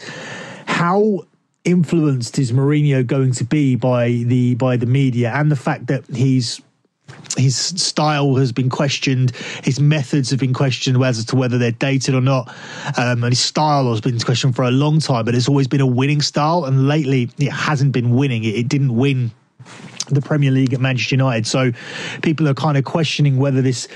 how 0.66 1.26
influenced 1.64 2.38
is 2.38 2.52
Mourinho 2.52 3.06
going 3.06 3.32
to 3.34 3.44
be 3.44 3.76
by 3.76 4.10
the 4.10 4.56
by 4.56 4.78
the 4.78 4.86
media 4.86 5.32
and 5.34 5.52
the 5.52 5.56
fact 5.56 5.88
that 5.88 6.06
he's 6.14 6.62
his 7.38 7.56
style 7.56 8.36
has 8.36 8.52
been 8.52 8.70
questioned, 8.70 9.36
his 9.64 9.80
methods 9.80 10.30
have 10.30 10.40
been 10.40 10.54
questioned 10.54 11.04
as 11.04 11.24
to 11.26 11.36
whether 11.36 11.58
they're 11.58 11.72
dated 11.72 12.16
or 12.16 12.22
not, 12.22 12.48
um, 12.98 13.24
and 13.24 13.32
his 13.32 13.40
style 13.40 13.90
has 13.90 14.02
been 14.02 14.20
questioned 14.20 14.56
for 14.56 14.64
a 14.64 14.72
long 14.72 15.00
time. 15.00 15.26
But 15.26 15.36
it's 15.36 15.50
always 15.50 15.68
been 15.68 15.82
a 15.82 15.88
winning 15.88 16.22
style, 16.22 16.66
and 16.66 16.88
lately 16.88 17.30
it 17.38 17.52
hasn't 17.52 17.92
been 17.92 18.16
winning. 18.16 18.44
It, 18.44 18.56
it 18.56 18.68
didn't 18.68 18.96
win 18.96 19.32
the 20.08 20.22
Premier 20.22 20.52
League 20.52 20.74
at 20.74 20.80
Manchester 20.80 21.16
United. 21.16 21.48
So 21.48 21.72
people 22.22 22.48
are 22.48 22.54
kind 22.54 22.78
of 22.78 22.84
questioning 22.84 23.38
whether 23.38 23.62
this 23.62 23.88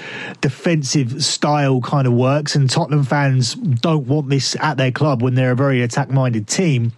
defensive 0.42 1.24
style 1.24 1.82
kind 1.82 2.08
of 2.08 2.14
works. 2.14 2.56
And 2.56 2.70
Tottenham 2.70 3.04
fans 3.04 3.54
don't 3.54 4.08
want 4.08 4.30
this 4.30 4.56
at 4.60 4.78
their 4.78 4.92
club 4.92 5.22
when 5.22 5.36
they're 5.36 5.52
a 5.52 5.56
very 5.56 5.82
attack 5.82 6.10
minded 6.10 6.48
team. 6.48 6.94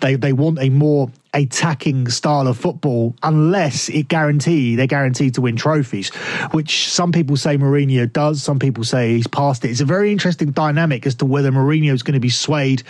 They, 0.00 0.14
they 0.14 0.32
want 0.32 0.60
a 0.60 0.68
more 0.68 1.10
attacking 1.34 2.08
style 2.08 2.46
of 2.46 2.56
football 2.56 3.14
unless 3.22 3.88
it 3.88 4.08
guarantee 4.08 4.76
they're 4.76 4.86
guaranteed 4.86 5.34
to 5.34 5.40
win 5.40 5.56
trophies, 5.56 6.08
which 6.52 6.88
some 6.88 7.12
people 7.12 7.36
say 7.36 7.58
Mourinho 7.58 8.10
does, 8.10 8.42
some 8.42 8.58
people 8.58 8.84
say 8.84 9.14
he's 9.14 9.26
past 9.26 9.64
it. 9.64 9.70
It's 9.70 9.80
a 9.80 9.84
very 9.84 10.12
interesting 10.12 10.52
dynamic 10.52 11.06
as 11.06 11.16
to 11.16 11.26
whether 11.26 11.50
Mourinho 11.50 11.92
is 11.92 12.02
going 12.02 12.14
to 12.14 12.20
be 12.20 12.30
swayed 12.30 12.82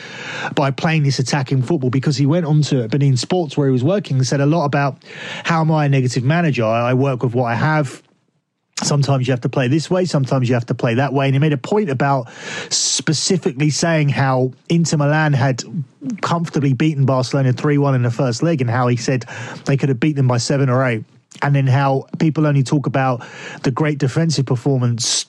by 0.55 0.71
playing 0.71 1.03
this 1.03 1.19
attacking 1.19 1.63
football 1.63 1.91
because 1.91 2.17
he 2.17 2.27
went 2.27 2.47
on 2.47 2.63
to 2.63 2.89
beIN 2.89 3.19
Sports 3.19 3.57
where 3.57 3.67
he 3.67 3.73
was 3.73 3.85
working 3.85 4.19
and 4.19 4.27
said 4.27 4.41
a 4.41 4.47
lot 4.47 4.67
about 4.67 4.99
how 5.45 5.63
am 5.63 5.73
I 5.73 5.87
a 5.87 5.89
negative 5.89 6.23
manager? 6.23 6.65
I 6.65 6.95
work 6.95 7.23
with 7.23 7.35
what 7.35 7.45
I 7.45 7.55
have 7.55 8.03
sometimes 8.83 9.26
you 9.26 9.33
have 9.33 9.40
to 9.43 9.49
play 9.49 9.69
this 9.69 9.90
way, 9.90 10.04
sometimes 10.04 10.49
you 10.49 10.54
have 10.54 10.66
to 10.66 10.75
play 10.75 10.95
that 10.95 11.12
way. 11.12 11.26
And 11.26 11.35
he 11.35 11.38
made 11.38 11.52
a 11.52 11.59
point 11.59 11.90
about 11.90 12.31
specifically 12.71 13.71
saying 13.71 14.09
how 14.09 14.52
Inter 14.69 14.97
Milan 14.97 15.33
had 15.33 15.62
comfortably 16.21 16.73
beaten 16.73 17.07
Barcelona 17.07 17.52
3 17.52 17.78
1 17.78 17.95
in 17.95 18.02
the 18.02 18.11
first 18.11 18.43
leg 18.43 18.61
and 18.61 18.69
how 18.69 18.88
he 18.88 18.97
said 18.97 19.26
they 19.64 19.76
could 19.76 19.88
have 19.88 20.00
beat 20.00 20.16
them 20.16 20.28
by 20.28 20.38
seven 20.38 20.69
or 20.69 20.85
eight. 20.85 21.04
And 21.43 21.54
then 21.54 21.66
how 21.66 22.07
people 22.19 22.47
only 22.47 22.62
talk 22.62 22.87
about 22.87 23.26
the 23.62 23.71
great 23.71 23.99
defensive 23.99 24.47
performance 24.47 25.26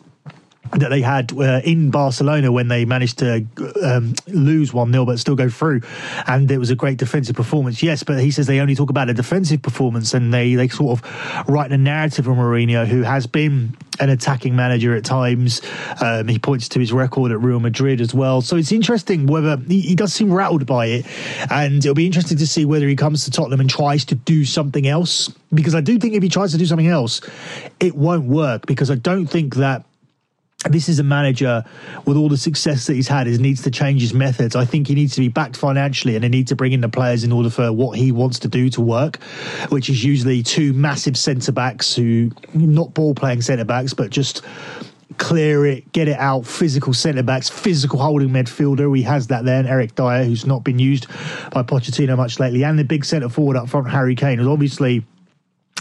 that 0.80 0.90
they 0.90 1.02
had 1.02 1.32
uh, 1.34 1.62
in 1.64 1.90
Barcelona 1.90 2.52
when 2.52 2.68
they 2.68 2.86
managed 2.86 3.20
to 3.20 3.46
um, 3.84 4.14
lose 4.28 4.74
1 4.74 4.92
0 4.92 5.06
but 5.06 5.20
still 5.20 5.36
go 5.36 5.50
through. 5.50 5.82
And 6.28 6.50
it 6.52 6.58
was 6.58 6.70
a 6.70 6.76
great 6.76 6.98
defensive 6.98 7.36
performance. 7.36 7.82
Yes, 7.82 8.04
but 8.04 8.20
he 8.20 8.32
says 8.32 8.48
they 8.48 8.60
only 8.60 8.76
talk 8.76 8.90
about 8.90 9.10
a 9.10 9.14
defensive 9.14 9.62
performance 9.62 10.14
and 10.14 10.34
they, 10.34 10.56
they 10.56 10.68
sort 10.68 11.00
of 11.00 11.48
write 11.48 11.72
a 11.72 11.78
narrative 11.78 12.28
of 12.28 12.36
Mourinho, 12.36 12.86
who 12.86 13.04
has 13.04 13.28
been 13.28 13.76
an 14.00 14.10
attacking 14.10 14.56
manager 14.56 14.96
at 14.96 15.06
times. 15.06 15.62
Um, 16.02 16.28
he 16.28 16.40
points 16.40 16.70
to 16.70 16.80
his 16.80 16.92
record 16.92 17.32
at 17.32 17.40
Real 17.40 17.60
Madrid 17.60 18.02
as 18.02 18.14
well. 18.14 18.42
So 18.42 18.58
it's 18.58 18.72
interesting 18.72 19.26
whether 19.28 19.58
he, 19.58 19.82
he, 19.82 19.96
does 19.96 20.14
seem 20.14 20.34
rattled 20.34 20.66
by 20.66 20.88
it. 20.88 21.06
And 21.50 21.78
it'll 21.78 21.96
be 21.96 22.06
interesting 22.06 22.38
to 22.38 22.48
see 22.48 22.66
whether 22.66 22.88
he 22.88 22.96
comes 22.96 23.26
to 23.26 23.32
Tottenham 23.32 23.62
and 23.62 23.70
tries 23.70 24.06
to 24.06 24.16
do 24.16 24.44
something 24.44 24.86
else. 24.88 25.34
Because 25.54 25.76
I 25.76 25.82
do 25.82 25.98
think 25.98 26.16
if 26.16 26.24
he 26.24 26.30
tries 26.30 26.52
to 26.52 26.58
do 26.58 26.66
something 26.66 26.88
else, 26.88 27.22
it 27.80 27.96
won't 27.96 28.26
work. 28.26 28.66
Because 28.66 28.92
I 28.92 28.96
don't 28.96 29.28
think 29.28 29.56
that 29.56 29.86
this 30.70 30.90
is 30.90 31.00
a 31.00 31.04
manager 31.04 31.64
with 32.06 32.18
all 32.18 32.30
the 32.30 32.38
success 32.38 32.88
that 32.88 32.94
he's 32.94 33.08
had 33.08 33.28
is 33.28 33.40
needs 33.40 33.62
to 33.64 33.72
change 33.72 34.02
his 34.02 34.14
methods. 34.14 34.56
I 34.56 34.66
think 34.66 34.88
he 34.88 34.96
needs 34.96 35.14
to 35.16 35.22
be 35.22 35.28
backed 35.28 35.58
financially 35.58 36.16
and 36.16 36.24
they 36.24 36.30
need 36.30 36.48
to 36.48 36.56
bring 36.56 36.72
in 36.72 36.82
the 36.82 36.90
players 36.90 37.24
in 37.24 37.32
order 37.32 37.50
for 37.50 37.72
what 37.72 37.98
he 37.98 38.12
wants 38.12 38.40
to 38.40 38.48
do 38.48 38.70
to 38.72 38.82
work, 38.82 39.22
which 39.70 39.90
is 39.90 40.04
usually 40.04 40.44
two 40.44 40.74
massive 40.74 41.18
centre 41.18 41.52
backs 41.52 41.96
who 41.96 42.32
not 42.54 42.94
ball 42.94 43.14
playing 43.14 43.42
centre 43.42 43.66
backs, 43.66 43.94
but 43.94 44.10
just 44.10 44.42
clear 45.18 45.66
it, 45.66 45.92
get 45.94 46.08
it 46.08 46.18
out, 46.20 46.46
physical 46.46 46.94
centre 46.94 47.24
backs, 47.24 47.50
physical 47.50 48.00
holding 48.00 48.30
midfielder. 48.30 48.96
He 48.96 49.04
has 49.04 49.28
that 49.28 49.46
there, 49.46 49.60
and 49.60 49.68
Eric 49.68 49.96
Dier, 49.96 50.26
who's 50.26 50.46
not 50.46 50.64
been 50.64 50.80
used 50.80 51.08
by 51.52 51.64
Pochettino 51.64 52.18
much 52.18 52.40
lately, 52.40 52.64
and 52.64 52.78
the 52.78 52.84
big 52.84 53.06
centre 53.06 53.30
forward 53.30 53.56
up 53.56 53.70
front, 53.70 53.90
Harry 53.90 54.16
Kane, 54.16 54.40
who's 54.40 54.48
obviously 54.48 55.06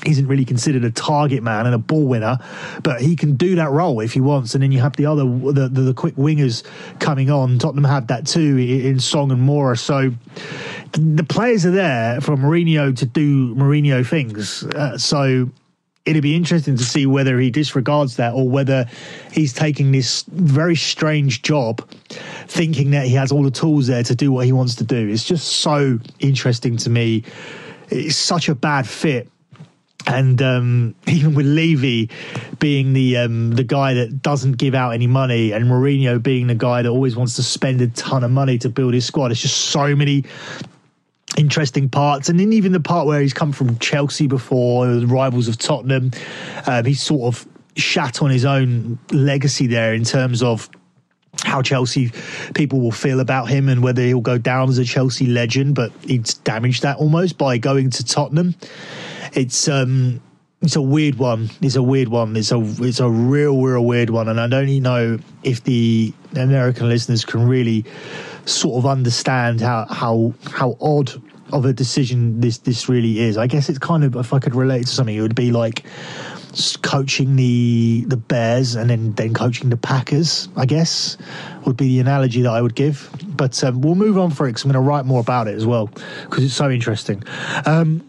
isn't 0.07 0.27
really 0.27 0.45
considered 0.45 0.85
a 0.85 0.91
target 0.91 1.43
man 1.43 1.67
and 1.67 1.75
a 1.75 1.79
ball 1.79 2.07
winner, 2.07 2.39
but 2.83 3.01
he 3.01 3.17
can 3.17 3.35
do 3.35 3.57
that 3.57 3.71
role 3.71 4.01
if 4.01 4.13
he 4.13 4.21
wants. 4.21 4.55
And 4.55 4.63
then 4.63 4.73
you 4.73 4.81
have 4.81 4.97
the 4.97 5.07
other 5.07 5.25
the, 5.25 5.69
the, 5.69 5.81
the 5.81 5.95
quick 5.95 6.17
wingers 6.17 6.65
coming 7.01 7.31
on. 7.31 7.59
Tottenham 7.59 7.85
had 7.85 8.09
that 8.09 8.27
too 8.27 8.57
in 8.59 9.01
Son 9.01 9.31
and 9.31 9.49
Moura. 9.49 9.79
So 9.79 10.13
the 10.93 11.25
players 11.25 11.67
are 11.67 11.71
there 11.71 12.21
for 12.21 12.37
Mourinho 12.37 12.97
to 12.97 13.07
do 13.07 13.55
Mourinho 13.55 14.07
things. 14.07 14.65
Uh, 14.65 14.99
so 14.99 15.51
it'd 16.05 16.23
be 16.23 16.37
interesting 16.37 16.77
to 16.77 16.85
see 16.85 17.07
whether 17.07 17.39
he 17.39 17.51
disregards 17.51 18.17
that 18.17 18.35
or 18.35 18.49
whether 18.49 18.87
he's 19.33 19.53
taking 19.53 19.93
this 19.93 20.23
very 20.29 20.77
strange 20.77 21.43
job 21.43 21.89
thinking 22.47 22.91
that 22.91 23.07
he 23.07 23.15
has 23.15 23.33
all 23.33 23.43
the 23.43 23.51
tools 23.51 23.87
there 23.87 24.03
to 24.03 24.15
do 24.15 24.31
what 24.31 24.45
he 24.45 24.53
wants 24.53 24.75
to 24.77 24.85
do. 24.85 25.09
It's 25.09 25.25
just 25.25 25.49
so 25.49 25.99
interesting 26.19 26.77
to 26.79 26.91
me. 26.91 27.25
It's 27.89 28.17
such 28.17 28.49
a 28.49 28.55
bad 28.55 28.87
fit 28.87 29.29
and 30.07 30.41
um, 30.43 30.95
even 31.07 31.35
with 31.35 31.47
Levy 31.47 32.11
being 32.59 32.93
the 32.93 33.19
um, 33.19 33.53
the 33.53 33.65
guy 33.65 33.95
that 33.95 34.23
doesn't 34.23 34.59
give 34.59 34.75
out 34.75 34.91
any 34.91 35.07
money, 35.07 35.53
and 35.53 35.67
Mourinho 35.67 36.23
being 36.23 36.47
the 36.47 36.55
guy 36.55 36.83
that 36.83 36.89
always 36.89 37.17
wants 37.17 37.37
to 37.37 37.43
spend 37.43 37.81
a 37.81 37.89
ton 37.89 38.25
of 38.25 38.31
money 38.31 38.59
to 38.59 38.69
build 38.69 38.95
his 38.95 39.05
squad, 39.05 39.31
it's 39.31 39.41
just 39.41 39.57
so 39.57 39.95
many 39.95 40.25
interesting 41.37 41.89
parts. 41.89 42.29
And 42.29 42.39
then 42.39 42.53
even 42.53 42.73
the 42.73 42.81
part 42.81 43.07
where 43.07 43.21
he's 43.21 43.35
come 43.35 43.53
from 43.53 43.79
Chelsea 43.79 44.27
before, 44.27 44.87
rivals 44.87 45.49
of 45.49 45.59
Tottenham, 45.59 46.13
um, 46.67 46.85
he's 46.85 47.03
sort 47.03 47.35
of 47.35 47.49
shat 47.77 48.23
on 48.23 48.31
his 48.31 48.45
own 48.45 48.99
legacy 49.11 49.67
there 49.67 49.95
in 49.95 50.05
terms 50.05 50.43
of 50.43 50.71
how 51.43 51.61
Chelsea 51.61 52.13
people 52.55 52.81
will 52.81 52.93
feel 52.93 53.19
about 53.19 53.49
him 53.49 53.69
and 53.69 53.83
whether 53.83 54.03
he'll 54.03 54.21
go 54.21 54.39
down 54.39 54.69
as 54.69 54.79
a 54.79 54.85
Chelsea 54.85 55.27
legend, 55.27 55.75
but 55.75 55.91
he's 56.07 56.35
damaged 56.35 56.83
that 56.83 56.97
almost 56.99 57.37
by 57.37 57.59
going 57.59 57.91
to 57.91 58.05
Tottenham 58.05 58.55
it's 59.35 59.69
um 59.69 60.21
it's 60.63 60.77
a 60.77 60.83
weird 60.83 61.17
one. 61.17 61.51
It's 61.61 61.77
a 61.77 61.83
weird 61.83 62.09
one. 62.09 62.35
It's 62.37 62.51
a 62.51 62.59
it's 62.79 63.01
a 63.01 63.09
real 63.09 63.61
real 63.61 63.85
weird 63.85 64.11
one, 64.11 64.29
and 64.29 64.41
I 64.41 64.47
don't 64.47 64.69
even 64.69 64.83
know 64.83 65.19
if 65.43 65.63
the 65.63 66.15
American 66.35 66.89
listeners 66.89 67.25
can 67.25 67.47
really 67.47 67.85
sort 68.47 68.79
of 68.79 68.87
understand 68.87 69.61
how 69.61 69.87
how 69.91 70.35
how 70.51 70.77
odd 70.81 71.13
of 71.53 71.67
a 71.67 71.73
decision 71.73 72.41
this 72.41 72.59
this 72.59 72.89
really 72.89 73.21
is. 73.21 73.37
I 73.37 73.47
guess 73.47 73.69
it's 73.69 73.79
kind 73.79 74.05
of 74.05 74.17
if 74.17 74.33
I 74.33 74.39
could 74.39 74.55
relate 74.55 74.87
to 74.87 74.93
something, 74.93 75.15
it 75.15 75.21
would 75.21 75.35
be 75.35 75.53
like 75.53 75.85
coaching 76.83 77.37
the 77.37 78.05
the 78.07 78.17
Bears 78.17 78.75
and 78.75 78.89
then 78.89 79.13
then 79.13 79.35
coaching 79.35 79.69
the 79.69 79.77
Packers. 79.77 80.49
I 80.57 80.65
guess 80.65 81.19
would 81.67 81.77
be 81.77 81.89
the 81.89 82.01
analogy 82.01 82.43
that 82.43 82.53
I 82.53 82.63
would 82.63 82.75
give. 82.75 83.11
But 83.27 83.63
um, 83.65 83.83
we'll 83.83 83.97
move 83.97 84.17
on 84.17 84.31
for 84.31 84.47
it 84.47 84.51
because 84.51 84.65
I'm 84.65 84.73
going 84.73 84.83
to 84.83 84.89
write 84.89 85.05
more 85.05 85.21
about 85.21 85.49
it 85.49 85.55
as 85.57 85.67
well 85.67 85.87
because 85.87 86.45
it's 86.45 86.55
so 86.55 86.71
interesting. 86.71 87.23
Um, 87.67 88.03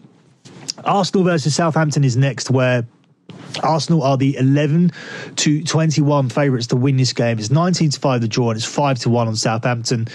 Arsenal 0.86 1.24
versus 1.24 1.54
Southampton 1.54 2.04
is 2.04 2.16
next, 2.16 2.50
where 2.50 2.86
Arsenal 3.62 4.02
are 4.02 4.16
the 4.16 4.36
11 4.36 4.92
to 5.36 5.62
21 5.64 6.28
favourites 6.28 6.68
to 6.68 6.76
win 6.76 6.96
this 6.96 7.12
game. 7.12 7.38
It's 7.38 7.50
19 7.50 7.90
to 7.90 8.00
5 8.00 8.20
the 8.20 8.28
draw 8.28 8.50
and 8.50 8.56
it's 8.56 8.66
5 8.66 8.98
to 9.00 9.10
1 9.10 9.28
on 9.28 9.36
Southampton. 9.36 10.06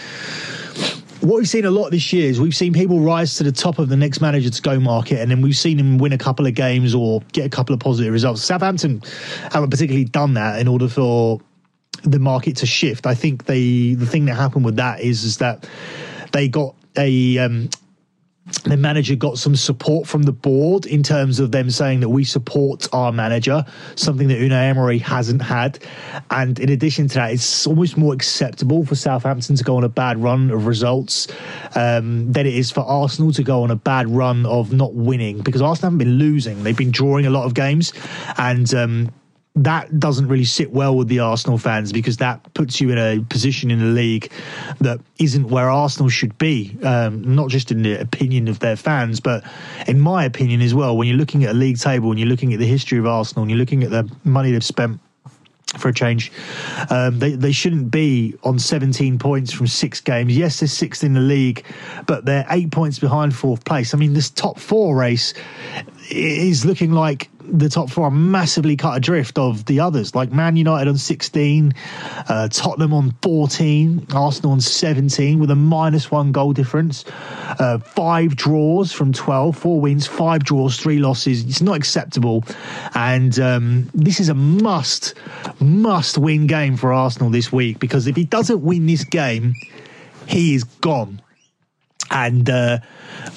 What 1.22 1.38
we've 1.38 1.50
seen 1.50 1.66
a 1.66 1.72
lot 1.72 1.92
this 1.92 2.12
year 2.12 2.30
is 2.30 2.40
we've 2.40 2.56
seen 2.56 2.74
people 2.74 3.00
rise 3.00 3.36
to 3.36 3.44
the 3.44 3.52
top 3.52 3.78
of 3.78 3.90
the 3.90 3.98
next 3.98 4.22
manager 4.22 4.50
to 4.50 4.62
go 4.62 4.80
market, 4.80 5.20
and 5.20 5.30
then 5.30 5.42
we've 5.42 5.58
seen 5.58 5.78
them 5.78 6.00
win 6.00 6.14
a 6.14 6.18
couple 6.18 6.48
of 6.48 6.56
games 6.56 6.96
or 6.96 7.22
get 7.32 7.46
a 7.46 7.50
couple 7.50 7.76
of 7.76 7.80
positive 7.80 8.12
results. 8.12 8.42
Southampton 8.42 9.04
haven't 9.52 9.70
particularly 9.70 10.06
done 10.06 10.34
that 10.34 10.60
in 10.60 10.68
order 10.68 10.88
for 10.88 11.40
the 12.04 12.18
market 12.18 12.56
to 12.58 12.66
shift. 12.66 13.06
I 13.06 13.14
think 13.14 13.46
they 13.46 13.94
the 13.94 14.08
thing 14.08 14.26
that 14.26 14.34
happened 14.34 14.66
with 14.66 14.78
that 14.78 15.02
is 15.02 15.24
is 15.24 15.38
that 15.38 15.70
they 16.32 16.48
got 16.48 16.74
a 16.98 17.38
um, 17.38 17.70
the 18.64 18.78
manager 18.78 19.16
got 19.16 19.38
some 19.38 19.56
support 19.56 20.08
from 20.08 20.24
the 20.24 20.32
board 20.32 20.86
in 20.86 21.04
terms 21.04 21.40
of 21.40 21.52
them 21.52 21.70
saying 21.70 22.02
that 22.02 22.10
we 22.10 22.24
support 22.24 22.88
our 22.94 23.12
manager, 23.12 23.66
something 23.96 24.28
that 24.28 24.40
Unai 24.40 24.70
Emery 24.70 25.00
hasn't 25.00 25.42
had. 25.42 25.80
And 26.30 26.60
in 26.60 26.70
addition 26.70 27.08
to 27.10 27.16
that, 27.16 27.32
it's 27.32 27.66
almost 27.66 27.98
more 27.98 28.14
acceptable 28.14 28.86
for 28.86 28.96
Southampton 28.96 29.56
to 29.56 29.64
go 29.64 29.78
on 29.78 29.84
a 29.84 29.90
bad 29.90 30.22
run 30.22 30.52
of 30.52 30.68
results 30.68 31.28
um, 31.76 32.32
than 32.32 32.46
it 32.46 32.54
is 32.54 32.72
for 32.72 32.82
Arsenal 32.82 33.32
to 33.34 33.44
go 33.44 33.64
on 33.64 33.72
a 33.72 33.76
bad 33.76 34.10
run 34.10 34.46
of 34.46 34.74
not 34.74 34.94
winning 34.94 35.42
because 35.42 35.62
Arsenal 35.62 35.92
haven't 35.92 36.00
been 36.00 36.18
losing. 36.18 36.64
They've 36.64 36.78
been 36.78 36.92
drawing 36.92 37.26
a 37.26 37.30
lot 37.30 37.46
of 37.46 37.54
games. 37.54 37.94
And 38.38 38.74
um, 38.74 39.12
that 39.56 40.00
doesn't 40.00 40.28
really 40.28 40.46
sit 40.46 40.72
well 40.72 40.96
with 40.96 41.10
the 41.10 41.20
Arsenal 41.20 41.58
fans 41.58 41.92
because 41.92 42.18
that 42.18 42.54
puts 42.54 42.80
you 42.80 42.90
in 42.90 42.98
a 42.98 43.22
position 43.26 43.70
in 43.70 43.80
the 43.80 43.86
league 43.86 44.32
that 44.80 45.00
isn't 45.20 45.50
where 45.50 45.70
Arsenal 45.70 46.08
should 46.08 46.38
be. 46.38 46.78
Um, 46.84 47.36
not 47.36 47.50
just 47.50 47.70
in 47.70 47.82
the 47.82 48.00
opinion 48.00 48.48
of 48.48 48.60
their 48.60 48.78
fans, 48.78 49.20
but 49.20 49.44
in 49.88 50.00
my 50.00 50.24
opinion 50.24 50.62
as 50.62 50.74
well. 50.74 50.96
When 50.96 51.08
you're 51.08 51.18
looking 51.18 51.44
at 51.44 51.52
a 51.52 51.58
league 51.58 51.80
table 51.80 52.12
and 52.12 52.20
you're 52.20 52.30
looking 52.30 52.54
at 52.54 52.60
the 52.60 52.66
history 52.66 52.98
of 52.98 53.06
Arsenal 53.06 53.44
and 53.44 53.52
you're 53.52 53.60
looking 53.60 53.84
at 53.84 53.90
the 53.90 54.10
money 54.24 54.52
they've 54.52 54.64
spent 54.64 55.02
for 55.78 55.90
a 55.90 55.94
change. 55.94 56.32
Um, 56.90 57.20
they 57.20 57.32
they 57.32 57.52
shouldn't 57.52 57.92
be 57.92 58.36
on 58.44 58.60
17 58.60 59.20
points 59.20 59.54
from 59.54 59.68
six 59.68 60.02
games. 60.02 60.36
Yes, 60.36 60.60
they're 60.60 60.68
sixth 60.68 61.04
in 61.04 61.14
the 61.14 61.22
league, 61.22 61.66
but 62.08 62.26
they're 62.26 62.46
eight 62.50 62.72
points 62.72 63.00
behind 63.00 63.36
fourth 63.36 63.64
place. 63.64 63.94
I 63.94 63.98
mean, 63.98 64.14
this 64.14 64.30
top 64.30 64.60
four 64.60 64.96
race 64.96 65.34
is 66.10 66.66
looking 66.66 66.92
like 66.92 67.30
the 67.44 67.70
top 67.70 67.90
four 67.90 68.06
are 68.06 68.12
massively 68.12 68.76
cut 68.76 68.98
adrift 68.98 69.38
of 69.38 69.66
the 69.66 69.80
others, 69.80 70.16
like 70.16 70.32
Man 70.32 70.56
United 70.56 70.90
on 70.90 70.98
16, 70.98 71.74
uh, 72.30 72.48
Tottenham 72.50 72.94
on 72.94 73.12
14, 73.22 74.08
Arsenal 74.14 74.52
on 74.52 74.62
17 74.62 75.40
with 75.40 75.52
a 75.52 75.56
minus 75.56 76.12
one 76.12 76.32
goal 76.32 76.54
difference, 76.54 77.04
uh, 77.60 77.80
five 77.80 78.36
draws 78.36 78.92
from 78.92 79.12
12, 79.12 79.58
four 79.58 79.82
wins, 79.82 80.08
five 80.08 80.44
draws, 80.44 80.78
three 80.78 81.00
losses. 81.00 81.44
It's 81.44 81.62
not 81.62 81.76
acceptable. 81.76 82.44
And 82.96 83.38
um, 83.40 83.90
this 83.94 84.20
is 84.20 84.30
a 84.30 84.36
must, 84.36 85.16
must 85.60 86.18
win 86.18 86.48
game 86.48 86.78
for 86.78 86.94
Arsenal 86.94 87.30
this 87.30 87.52
week 87.52 87.80
because 87.80 88.08
if 88.08 88.16
he 88.16 88.24
doesn't 88.24 88.62
win 88.62 88.86
this 88.86 89.04
game, 89.04 89.56
he 90.28 90.56
is 90.56 90.64
gone. 90.64 91.22
And 92.12 92.50
uh, 92.50 92.80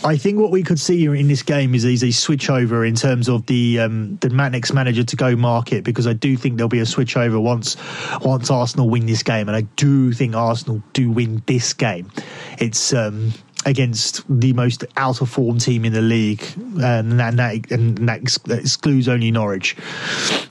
I 0.04 0.16
think 0.16 0.40
what 0.40 0.50
we 0.50 0.64
could 0.64 0.80
see 0.80 1.04
in 1.06 1.28
this 1.28 1.42
game 1.42 1.74
is, 1.74 1.84
a 1.84 2.10
switch 2.10 2.50
over 2.50 2.84
in 2.84 2.96
terms 2.96 3.28
of 3.28 3.46
the 3.46 3.80
um, 3.80 4.16
the 4.16 4.28
next 4.28 4.72
manager 4.72 5.04
to 5.04 5.16
go 5.16 5.36
market 5.36 5.84
because 5.84 6.06
I 6.06 6.12
do 6.12 6.36
think 6.36 6.56
there'll 6.56 6.68
be 6.68 6.80
a 6.80 6.86
switch 6.86 7.16
over 7.16 7.38
once 7.38 7.76
once 8.20 8.50
Arsenal 8.50 8.90
win 8.90 9.06
this 9.06 9.22
game, 9.22 9.48
and 9.48 9.56
I 9.56 9.62
do 9.76 10.12
think 10.12 10.34
Arsenal 10.34 10.82
do 10.92 11.10
win 11.10 11.42
this 11.46 11.72
game. 11.72 12.10
It's 12.58 12.92
um, 12.92 13.32
against 13.64 14.22
the 14.28 14.52
most 14.52 14.84
out 14.96 15.20
of 15.20 15.30
form 15.30 15.58
team 15.58 15.84
in 15.84 15.92
the 15.92 16.02
league, 16.02 16.42
and 16.56 17.18
that, 17.20 17.28
and 17.28 17.38
that, 17.38 17.70
and 17.70 18.08
that 18.08 18.20
excludes 18.20 19.08
only 19.08 19.30
Norwich. 19.30 19.76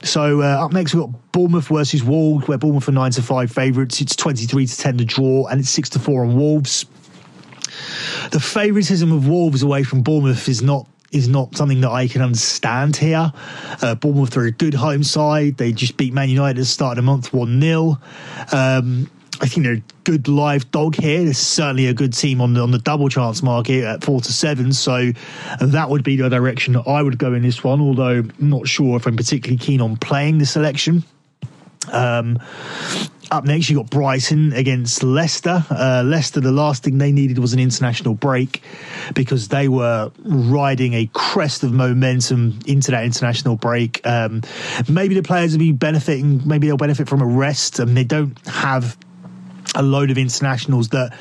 So 0.02 0.40
uh, 0.40 0.64
up 0.64 0.72
next 0.72 0.94
we've 0.94 1.02
got 1.02 1.32
Bournemouth 1.32 1.68
versus 1.68 2.02
Wolves, 2.02 2.48
where 2.48 2.58
Bournemouth 2.58 2.88
are 2.88 2.92
nine 2.92 3.10
to 3.12 3.22
five 3.22 3.50
favourites. 3.50 4.00
It's 4.00 4.16
twenty 4.16 4.46
three 4.46 4.66
to 4.66 4.76
ten 4.76 4.96
to 4.96 5.04
draw, 5.04 5.46
and 5.46 5.60
it's 5.60 5.70
six 5.70 5.90
to 5.90 5.98
four 5.98 6.24
on 6.24 6.36
Wolves 6.36 6.86
the 8.30 8.40
favouritism 8.40 9.12
of 9.12 9.28
Wolves 9.28 9.62
away 9.62 9.82
from 9.82 10.02
Bournemouth 10.02 10.48
is 10.48 10.62
not 10.62 10.86
is 11.12 11.28
not 11.28 11.56
something 11.56 11.80
that 11.80 11.90
I 11.90 12.08
can 12.08 12.22
understand 12.22 12.96
here. 12.96 13.32
Uh, 13.80 13.94
Bournemouth 13.94 14.36
are 14.36 14.46
a 14.46 14.50
good 14.50 14.74
home 14.74 15.04
side. 15.04 15.56
They 15.56 15.70
just 15.70 15.96
beat 15.96 16.12
Man 16.12 16.28
United 16.28 16.58
at 16.58 16.62
the 16.62 16.64
start 16.64 16.98
of 16.98 17.04
the 17.04 17.06
month 17.06 17.32
1 17.32 17.60
0. 17.60 17.98
Um, 18.50 19.08
I 19.40 19.46
think 19.46 19.64
they're 19.64 19.74
a 19.74 19.82
good 20.04 20.28
live 20.28 20.70
dog 20.70 20.96
here. 20.96 21.24
There's 21.24 21.38
certainly 21.38 21.86
a 21.86 21.94
good 21.94 22.12
team 22.12 22.40
on 22.40 22.54
the 22.54 22.60
on 22.60 22.70
the 22.70 22.78
double 22.78 23.08
chance 23.08 23.42
market 23.42 23.84
at 23.84 24.04
four 24.04 24.20
to 24.20 24.32
seven. 24.32 24.72
So 24.72 25.12
that 25.60 25.90
would 25.90 26.04
be 26.04 26.16
the 26.16 26.28
direction 26.28 26.74
that 26.74 26.86
I 26.86 27.02
would 27.02 27.18
go 27.18 27.34
in 27.34 27.42
this 27.42 27.64
one. 27.64 27.80
Although 27.80 28.18
I'm 28.18 28.32
not 28.38 28.68
sure 28.68 28.96
if 28.96 29.06
I'm 29.06 29.16
particularly 29.16 29.58
keen 29.58 29.80
on 29.80 29.96
playing 29.96 30.38
the 30.38 30.46
selection. 30.46 31.04
Um, 31.92 32.38
up 33.30 33.44
next, 33.44 33.68
you 33.68 33.76
got 33.76 33.90
Brighton 33.90 34.52
against 34.52 35.02
Leicester. 35.02 35.64
Uh, 35.70 36.02
Leicester, 36.04 36.40
the 36.40 36.52
last 36.52 36.82
thing 36.82 36.98
they 36.98 37.12
needed 37.12 37.38
was 37.38 37.52
an 37.52 37.58
international 37.58 38.14
break 38.14 38.62
because 39.14 39.48
they 39.48 39.68
were 39.68 40.10
riding 40.24 40.94
a 40.94 41.08
crest 41.12 41.62
of 41.62 41.72
momentum 41.72 42.58
into 42.66 42.90
that 42.90 43.04
international 43.04 43.56
break. 43.56 44.04
Um, 44.06 44.42
maybe 44.88 45.14
the 45.14 45.22
players 45.22 45.52
will 45.52 45.60
be 45.60 45.72
benefiting, 45.72 46.46
maybe 46.46 46.66
they'll 46.66 46.76
benefit 46.76 47.08
from 47.08 47.20
a 47.20 47.26
rest. 47.26 47.78
and 47.78 47.96
they 47.96 48.04
don't 48.04 48.38
have 48.46 48.96
a 49.74 49.82
load 49.82 50.10
of 50.10 50.18
internationals 50.18 50.90
that 50.90 51.16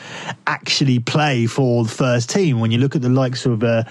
actually 0.46 1.00
play 1.00 1.48
for 1.48 1.84
the 1.84 1.90
first 1.90 2.30
team. 2.30 2.60
When 2.60 2.72
you 2.72 2.78
look 2.78 2.96
at 2.96 3.02
the 3.02 3.10
likes 3.10 3.46
of 3.46 3.64
uh, 3.64 3.84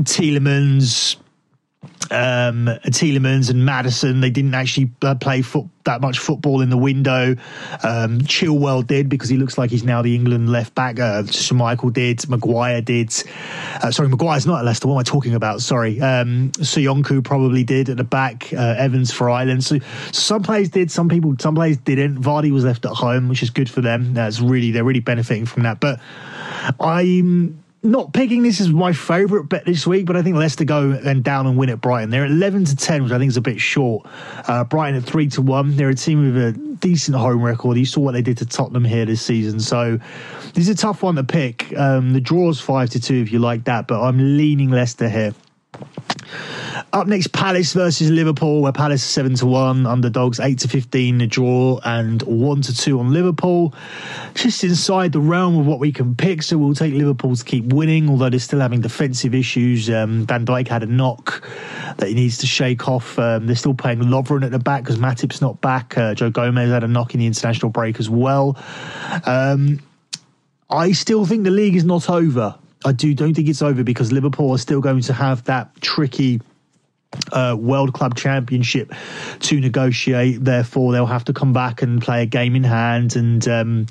Tielemans, 0.00 1.16
um, 2.10 2.66
Tielemans 2.86 3.50
and 3.50 3.64
Maddison. 3.64 4.20
They 4.20 4.30
didn't 4.30 4.54
actually 4.54 4.90
uh, 5.02 5.14
play 5.14 5.42
foot, 5.42 5.66
that 5.84 6.00
much 6.00 6.18
football 6.18 6.60
in 6.60 6.70
the 6.70 6.76
window. 6.76 7.34
Um, 7.82 8.20
Chilwell 8.20 8.86
did 8.86 9.08
because 9.08 9.28
he 9.28 9.36
looks 9.36 9.58
like 9.58 9.70
he's 9.70 9.82
now 9.82 10.02
the 10.02 10.14
England 10.14 10.50
left 10.50 10.74
back. 10.74 11.00
Uh, 11.00 11.24
Michael 11.52 11.90
did. 11.90 12.28
Maguire 12.28 12.80
did. 12.80 13.12
Uh, 13.82 13.90
sorry, 13.90 14.08
Maguire's 14.08 14.46
not 14.46 14.60
at 14.60 14.64
Leicester. 14.64 14.88
What 14.88 14.94
am 14.94 15.00
I 15.00 15.02
talking 15.02 15.34
about? 15.34 15.60
Sorry. 15.62 16.00
Um, 16.00 16.52
Soyuncu 16.52 17.24
probably 17.24 17.64
did 17.64 17.88
at 17.88 17.96
the 17.96 18.04
back. 18.04 18.52
Uh, 18.52 18.74
Evans 18.78 19.10
for 19.10 19.30
Ireland. 19.30 19.64
So, 19.64 19.78
some 20.12 20.42
players 20.42 20.68
did. 20.68 20.90
Some 20.90 21.08
people, 21.08 21.34
some 21.38 21.54
players 21.54 21.78
didn't. 21.78 22.20
Vardy 22.20 22.52
was 22.52 22.64
left 22.64 22.84
at 22.84 22.92
home, 22.92 23.28
which 23.28 23.42
is 23.42 23.50
good 23.50 23.70
for 23.70 23.80
them. 23.80 24.14
That's 24.14 24.40
really 24.40 24.70
they're 24.70 24.84
really 24.84 25.00
benefiting 25.00 25.46
from 25.46 25.64
that. 25.64 25.80
But 25.80 26.00
I'm 26.78 27.61
not 27.82 28.12
picking 28.12 28.42
this 28.42 28.60
as 28.60 28.70
my 28.70 28.92
favourite 28.92 29.48
bet 29.48 29.64
this 29.64 29.86
week, 29.86 30.06
but 30.06 30.16
I 30.16 30.22
think 30.22 30.36
Leicester 30.36 30.64
go 30.64 30.92
and 30.92 31.24
down 31.24 31.46
and 31.46 31.56
win 31.56 31.68
at 31.68 31.80
Brighton. 31.80 32.10
They're 32.10 32.26
11 32.26 32.66
to 32.66 32.76
10, 32.76 33.02
which 33.04 33.12
I 33.12 33.18
think 33.18 33.28
is 33.28 33.36
a 33.36 33.42
bit 33.42 33.60
short. 33.60 34.06
Uh, 34.46 34.64
Brighton 34.64 35.00
at 35.00 35.04
3 35.04 35.28
to 35.28 35.42
1. 35.42 35.76
They're 35.76 35.88
a 35.88 35.94
team 35.94 36.32
with 36.32 36.42
a 36.42 36.52
decent 36.52 37.16
home 37.16 37.42
record. 37.42 37.76
You 37.76 37.86
saw 37.86 38.00
what 38.00 38.12
they 38.12 38.22
did 38.22 38.38
to 38.38 38.46
Tottenham 38.46 38.84
here 38.84 39.04
this 39.04 39.22
season. 39.22 39.58
So 39.58 39.98
this 40.54 40.68
is 40.68 40.70
a 40.70 40.74
tough 40.76 41.02
one 41.02 41.16
to 41.16 41.24
pick. 41.24 41.76
Um, 41.76 42.12
the 42.12 42.20
draw's 42.20 42.60
5 42.60 42.90
to 42.90 43.00
2 43.00 43.14
if 43.16 43.32
you 43.32 43.40
like 43.40 43.64
that, 43.64 43.88
but 43.88 44.00
I'm 44.00 44.36
leaning 44.36 44.70
Leicester 44.70 45.08
here. 45.08 45.34
Up 46.92 47.06
next, 47.06 47.32
Palace 47.32 47.72
versus 47.72 48.10
Liverpool, 48.10 48.60
where 48.60 48.72
Palace 48.72 49.02
seven 49.02 49.34
to 49.36 49.46
one, 49.46 49.86
underdogs 49.86 50.40
eight 50.40 50.58
to 50.60 50.68
fifteen, 50.68 51.20
a 51.20 51.26
draw, 51.26 51.80
and 51.84 52.22
one 52.22 52.60
to 52.62 52.76
two 52.76 53.00
on 53.00 53.12
Liverpool. 53.12 53.74
Just 54.34 54.62
inside 54.64 55.12
the 55.12 55.20
realm 55.20 55.58
of 55.58 55.66
what 55.66 55.78
we 55.78 55.92
can 55.92 56.14
pick, 56.14 56.42
so 56.42 56.58
we'll 56.58 56.74
take 56.74 56.94
Liverpool 56.94 57.34
to 57.34 57.44
keep 57.44 57.72
winning, 57.72 58.08
although 58.08 58.28
they're 58.28 58.40
still 58.40 58.60
having 58.60 58.80
defensive 58.80 59.34
issues. 59.34 59.88
Um, 59.88 60.26
Van 60.26 60.44
Dijk 60.44 60.68
had 60.68 60.82
a 60.82 60.86
knock 60.86 61.48
that 61.96 62.08
he 62.08 62.14
needs 62.14 62.38
to 62.38 62.46
shake 62.46 62.88
off. 62.88 63.18
Um, 63.18 63.46
they're 63.46 63.56
still 63.56 63.74
playing 63.74 64.00
Lovren 64.00 64.44
at 64.44 64.50
the 64.50 64.58
back 64.58 64.82
because 64.82 64.98
Matip's 64.98 65.40
not 65.40 65.60
back. 65.60 65.96
Uh, 65.96 66.14
Joe 66.14 66.30
Gomez 66.30 66.70
had 66.70 66.84
a 66.84 66.88
knock 66.88 67.14
in 67.14 67.20
the 67.20 67.26
international 67.26 67.70
break 67.70 68.00
as 68.00 68.10
well. 68.10 68.58
Um, 69.24 69.80
I 70.68 70.92
still 70.92 71.26
think 71.26 71.44
the 71.44 71.50
league 71.50 71.76
is 71.76 71.84
not 71.84 72.08
over. 72.08 72.56
I 72.84 72.92
do 72.92 73.14
don't 73.14 73.34
think 73.34 73.48
it's 73.48 73.62
over 73.62 73.84
because 73.84 74.12
Liverpool 74.12 74.50
are 74.52 74.58
still 74.58 74.80
going 74.80 75.00
to 75.02 75.12
have 75.12 75.44
that 75.44 75.80
tricky 75.80 76.40
uh, 77.30 77.56
World 77.58 77.92
Club 77.92 78.14
Championship 78.14 78.92
to 79.40 79.60
negotiate. 79.60 80.44
Therefore, 80.44 80.92
they'll 80.92 81.06
have 81.06 81.24
to 81.24 81.32
come 81.32 81.52
back 81.52 81.82
and 81.82 82.00
play 82.00 82.22
a 82.22 82.26
game 82.26 82.56
in 82.56 82.64
hand. 82.64 83.16
And 83.16 83.46
um, 83.48 83.86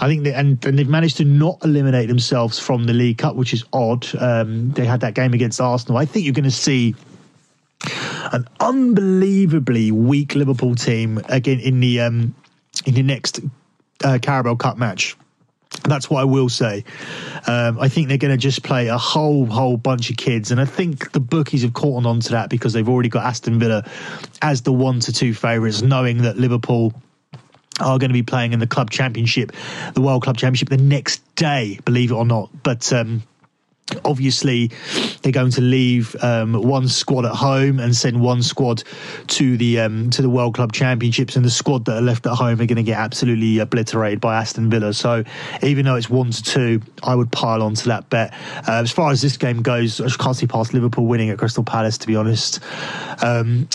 I 0.00 0.08
think, 0.08 0.24
they, 0.24 0.32
and, 0.32 0.64
and, 0.64 0.78
they've 0.78 0.88
managed 0.88 1.18
to 1.18 1.24
not 1.24 1.64
eliminate 1.64 2.08
themselves 2.08 2.58
from 2.58 2.84
the 2.84 2.92
League 2.92 3.18
Cup, 3.18 3.36
which 3.36 3.52
is 3.52 3.64
odd. 3.72 4.06
Um, 4.18 4.72
they 4.72 4.84
had 4.84 5.00
that 5.00 5.14
game 5.14 5.32
against 5.32 5.60
Arsenal. 5.60 5.98
I 5.98 6.04
think 6.04 6.24
you're 6.24 6.34
going 6.34 6.44
to 6.44 6.50
see 6.50 6.94
an 8.32 8.46
unbelievably 8.58 9.92
weak 9.92 10.34
Liverpool 10.34 10.74
team 10.74 11.20
again 11.28 11.60
in 11.60 11.80
the 11.80 12.00
um, 12.00 12.34
in 12.84 12.94
the 12.94 13.02
next 13.02 13.40
uh, 14.02 14.18
Carabao 14.20 14.56
Cup 14.56 14.76
match. 14.76 15.16
That's 15.88 16.10
what 16.10 16.20
I 16.20 16.24
will 16.24 16.48
say. 16.48 16.84
Um, 17.46 17.78
I 17.78 17.88
think 17.88 18.08
they're 18.08 18.18
going 18.18 18.32
to 18.32 18.38
just 18.38 18.62
play 18.62 18.88
a 18.88 18.98
whole 18.98 19.46
whole 19.46 19.76
bunch 19.76 20.10
of 20.10 20.16
kids, 20.16 20.50
and 20.50 20.60
I 20.60 20.64
think 20.64 21.12
the 21.12 21.20
bookies 21.20 21.62
have 21.62 21.72
caught 21.72 22.04
on 22.04 22.20
to 22.20 22.30
that 22.32 22.50
because 22.50 22.72
they've 22.72 22.88
already 22.88 23.08
got 23.08 23.24
Aston 23.24 23.58
Villa 23.58 23.88
as 24.42 24.62
the 24.62 24.72
one 24.72 25.00
to 25.00 25.12
two 25.12 25.34
favourites, 25.34 25.82
knowing 25.82 26.22
that 26.22 26.36
Liverpool 26.36 26.92
are 27.80 27.98
going 27.98 28.10
to 28.10 28.14
be 28.14 28.22
playing 28.22 28.52
in 28.52 28.58
the 28.58 28.66
club 28.66 28.90
championship, 28.90 29.52
the 29.94 30.00
World 30.00 30.22
Club 30.22 30.36
Championship, 30.36 30.68
the 30.68 30.76
next 30.78 31.22
day, 31.34 31.78
believe 31.84 32.10
it 32.10 32.14
or 32.14 32.24
not. 32.24 32.50
But 32.62 32.92
um, 32.92 33.22
obviously 34.04 34.70
they're 35.22 35.32
going 35.32 35.52
to 35.52 35.60
leave 35.60 36.16
um, 36.22 36.54
one 36.54 36.88
squad 36.88 37.24
at 37.24 37.34
home 37.34 37.78
and 37.78 37.94
send 37.94 38.20
one 38.20 38.42
squad 38.42 38.82
to 39.28 39.56
the 39.56 39.80
um, 39.80 40.10
to 40.10 40.22
the 40.22 40.30
World 40.30 40.54
Club 40.54 40.72
Championships, 40.72 41.36
and 41.36 41.44
the 41.44 41.50
squad 41.50 41.84
that 41.84 41.96
are 41.96 42.02
left 42.02 42.26
at 42.26 42.32
home 42.32 42.60
are 42.60 42.66
going 42.66 42.76
to 42.76 42.82
get 42.82 42.98
absolutely 42.98 43.58
obliterated 43.58 44.20
by 44.20 44.36
Aston 44.36 44.70
Villa. 44.70 44.92
So 44.92 45.24
even 45.62 45.84
though 45.84 45.94
it's 45.94 46.10
one 46.10 46.30
to 46.30 46.42
two, 46.42 46.82
I 47.02 47.14
would 47.14 47.30
pile 47.30 47.62
on 47.62 47.74
to 47.74 47.88
that 47.88 48.10
bet. 48.10 48.34
Uh, 48.68 48.72
as 48.82 48.90
far 48.90 49.10
as 49.10 49.22
this 49.22 49.36
game 49.36 49.62
goes, 49.62 50.00
I 50.00 50.08
can't 50.08 50.36
see 50.36 50.46
past 50.46 50.74
Liverpool 50.74 51.06
winning 51.06 51.30
at 51.30 51.38
Crystal 51.38 51.64
Palace, 51.64 51.98
to 51.98 52.06
be 52.06 52.16
honest. 52.16 52.60
Um, 53.22 53.68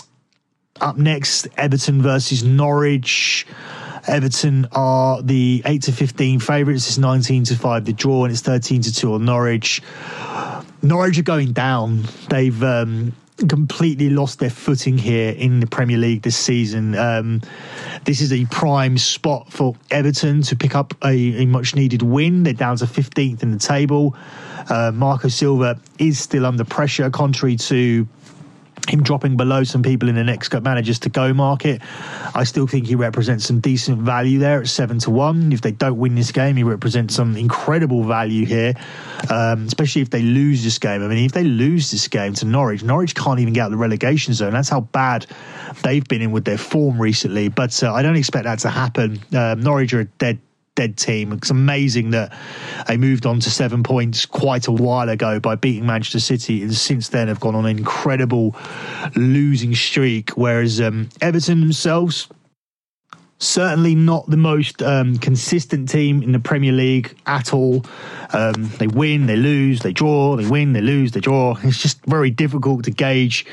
up 0.80 0.96
next, 0.96 1.48
Everton 1.56 2.02
versus 2.02 2.42
Norwich. 2.42 3.46
Everton 4.06 4.66
are 4.72 5.22
the 5.22 5.62
8 5.64 5.82
to 5.82 5.92
15 5.92 6.40
favourites. 6.40 6.88
It's 6.88 6.98
19 6.98 7.44
to 7.44 7.56
5 7.56 7.84
the 7.84 7.92
draw, 7.92 8.24
and 8.24 8.32
it's 8.32 8.42
13 8.42 8.82
to 8.82 8.94
2 8.94 9.14
on 9.14 9.24
Norwich. 9.24 9.82
Norwich 10.82 11.18
are 11.18 11.22
going 11.22 11.52
down. 11.52 12.04
They've 12.28 12.62
um, 12.62 13.12
completely 13.48 14.10
lost 14.10 14.38
their 14.38 14.50
footing 14.50 14.98
here 14.98 15.30
in 15.30 15.60
the 15.60 15.66
Premier 15.66 15.98
League 15.98 16.22
this 16.22 16.36
season. 16.36 16.96
Um, 16.96 17.40
this 18.04 18.20
is 18.20 18.32
a 18.32 18.44
prime 18.46 18.98
spot 18.98 19.52
for 19.52 19.76
Everton 19.90 20.42
to 20.42 20.56
pick 20.56 20.74
up 20.74 20.94
a, 21.04 21.42
a 21.42 21.46
much 21.46 21.74
needed 21.74 22.02
win. 22.02 22.42
They're 22.42 22.52
down 22.52 22.76
to 22.78 22.86
15th 22.86 23.42
in 23.42 23.52
the 23.52 23.58
table. 23.58 24.16
Uh, 24.68 24.92
Marco 24.92 25.28
Silva 25.28 25.78
is 25.98 26.18
still 26.18 26.46
under 26.46 26.64
pressure, 26.64 27.10
contrary 27.10 27.56
to 27.56 28.06
him 28.88 29.02
dropping 29.02 29.36
below 29.36 29.64
some 29.64 29.82
people 29.82 30.08
in 30.08 30.14
the 30.14 30.24
next 30.24 30.52
managers 30.62 30.98
to 31.00 31.08
go 31.08 31.32
market. 31.32 31.80
I 32.34 32.44
still 32.44 32.66
think 32.66 32.86
he 32.86 32.94
represents 32.94 33.44
some 33.44 33.60
decent 33.60 33.98
value 33.98 34.38
there 34.38 34.60
at 34.60 34.68
seven 34.68 34.98
to 35.00 35.10
one. 35.10 35.52
If 35.52 35.60
they 35.60 35.70
don't 35.70 35.98
win 35.98 36.14
this 36.14 36.32
game, 36.32 36.56
he 36.56 36.62
represents 36.62 37.14
some 37.14 37.36
incredible 37.36 38.04
value 38.04 38.44
here, 38.44 38.74
um, 39.30 39.66
especially 39.66 40.02
if 40.02 40.10
they 40.10 40.22
lose 40.22 40.64
this 40.64 40.78
game. 40.78 41.02
I 41.02 41.08
mean, 41.08 41.24
if 41.24 41.32
they 41.32 41.44
lose 41.44 41.90
this 41.90 42.08
game 42.08 42.34
to 42.34 42.44
Norwich, 42.44 42.82
Norwich 42.82 43.14
can't 43.14 43.40
even 43.40 43.52
get 43.52 43.62
out 43.62 43.66
of 43.66 43.72
the 43.72 43.78
relegation 43.78 44.34
zone. 44.34 44.52
That's 44.52 44.68
how 44.68 44.80
bad 44.80 45.26
they've 45.82 46.06
been 46.06 46.22
in 46.22 46.32
with 46.32 46.44
their 46.44 46.58
form 46.58 47.00
recently. 47.00 47.48
But 47.48 47.82
uh, 47.82 47.92
I 47.92 48.02
don't 48.02 48.16
expect 48.16 48.44
that 48.44 48.58
to 48.60 48.70
happen. 48.70 49.20
Um, 49.34 49.60
Norwich 49.60 49.94
are 49.94 50.00
a 50.00 50.04
dead 50.04 50.40
dead 50.74 50.96
team. 50.96 51.32
It's 51.32 51.50
amazing 51.50 52.10
that 52.10 52.32
they 52.88 52.96
moved 52.96 53.26
on 53.26 53.40
to 53.40 53.50
seven 53.50 53.82
points 53.82 54.24
quite 54.24 54.68
a 54.68 54.72
while 54.72 55.08
ago 55.08 55.38
by 55.38 55.54
beating 55.54 55.86
Manchester 55.86 56.20
City, 56.20 56.62
and 56.62 56.74
since 56.74 57.08
then 57.10 57.28
have 57.28 57.40
gone 57.40 57.54
on 57.54 57.66
an 57.66 57.76
incredible 57.76 58.56
losing 59.14 59.74
streak. 59.74 60.30
Whereas 60.30 60.80
um, 60.80 61.08
Everton 61.20 61.60
themselves 61.60 62.28
certainly 63.42 63.94
not 63.94 64.26
the 64.28 64.36
most 64.36 64.82
um, 64.82 65.18
consistent 65.18 65.88
team 65.88 66.22
in 66.22 66.32
the 66.32 66.38
Premier 66.38 66.72
League 66.72 67.14
at 67.26 67.52
all. 67.52 67.84
Um, 68.32 68.70
they 68.78 68.86
win, 68.86 69.26
they 69.26 69.36
lose, 69.36 69.80
they 69.80 69.92
draw, 69.92 70.36
they 70.36 70.46
win, 70.46 70.72
they 70.72 70.80
lose, 70.80 71.12
they 71.12 71.20
draw. 71.20 71.56
It's 71.62 71.82
just 71.82 72.04
very 72.06 72.30
difficult 72.30 72.84
to 72.84 72.90
gauge 72.90 73.44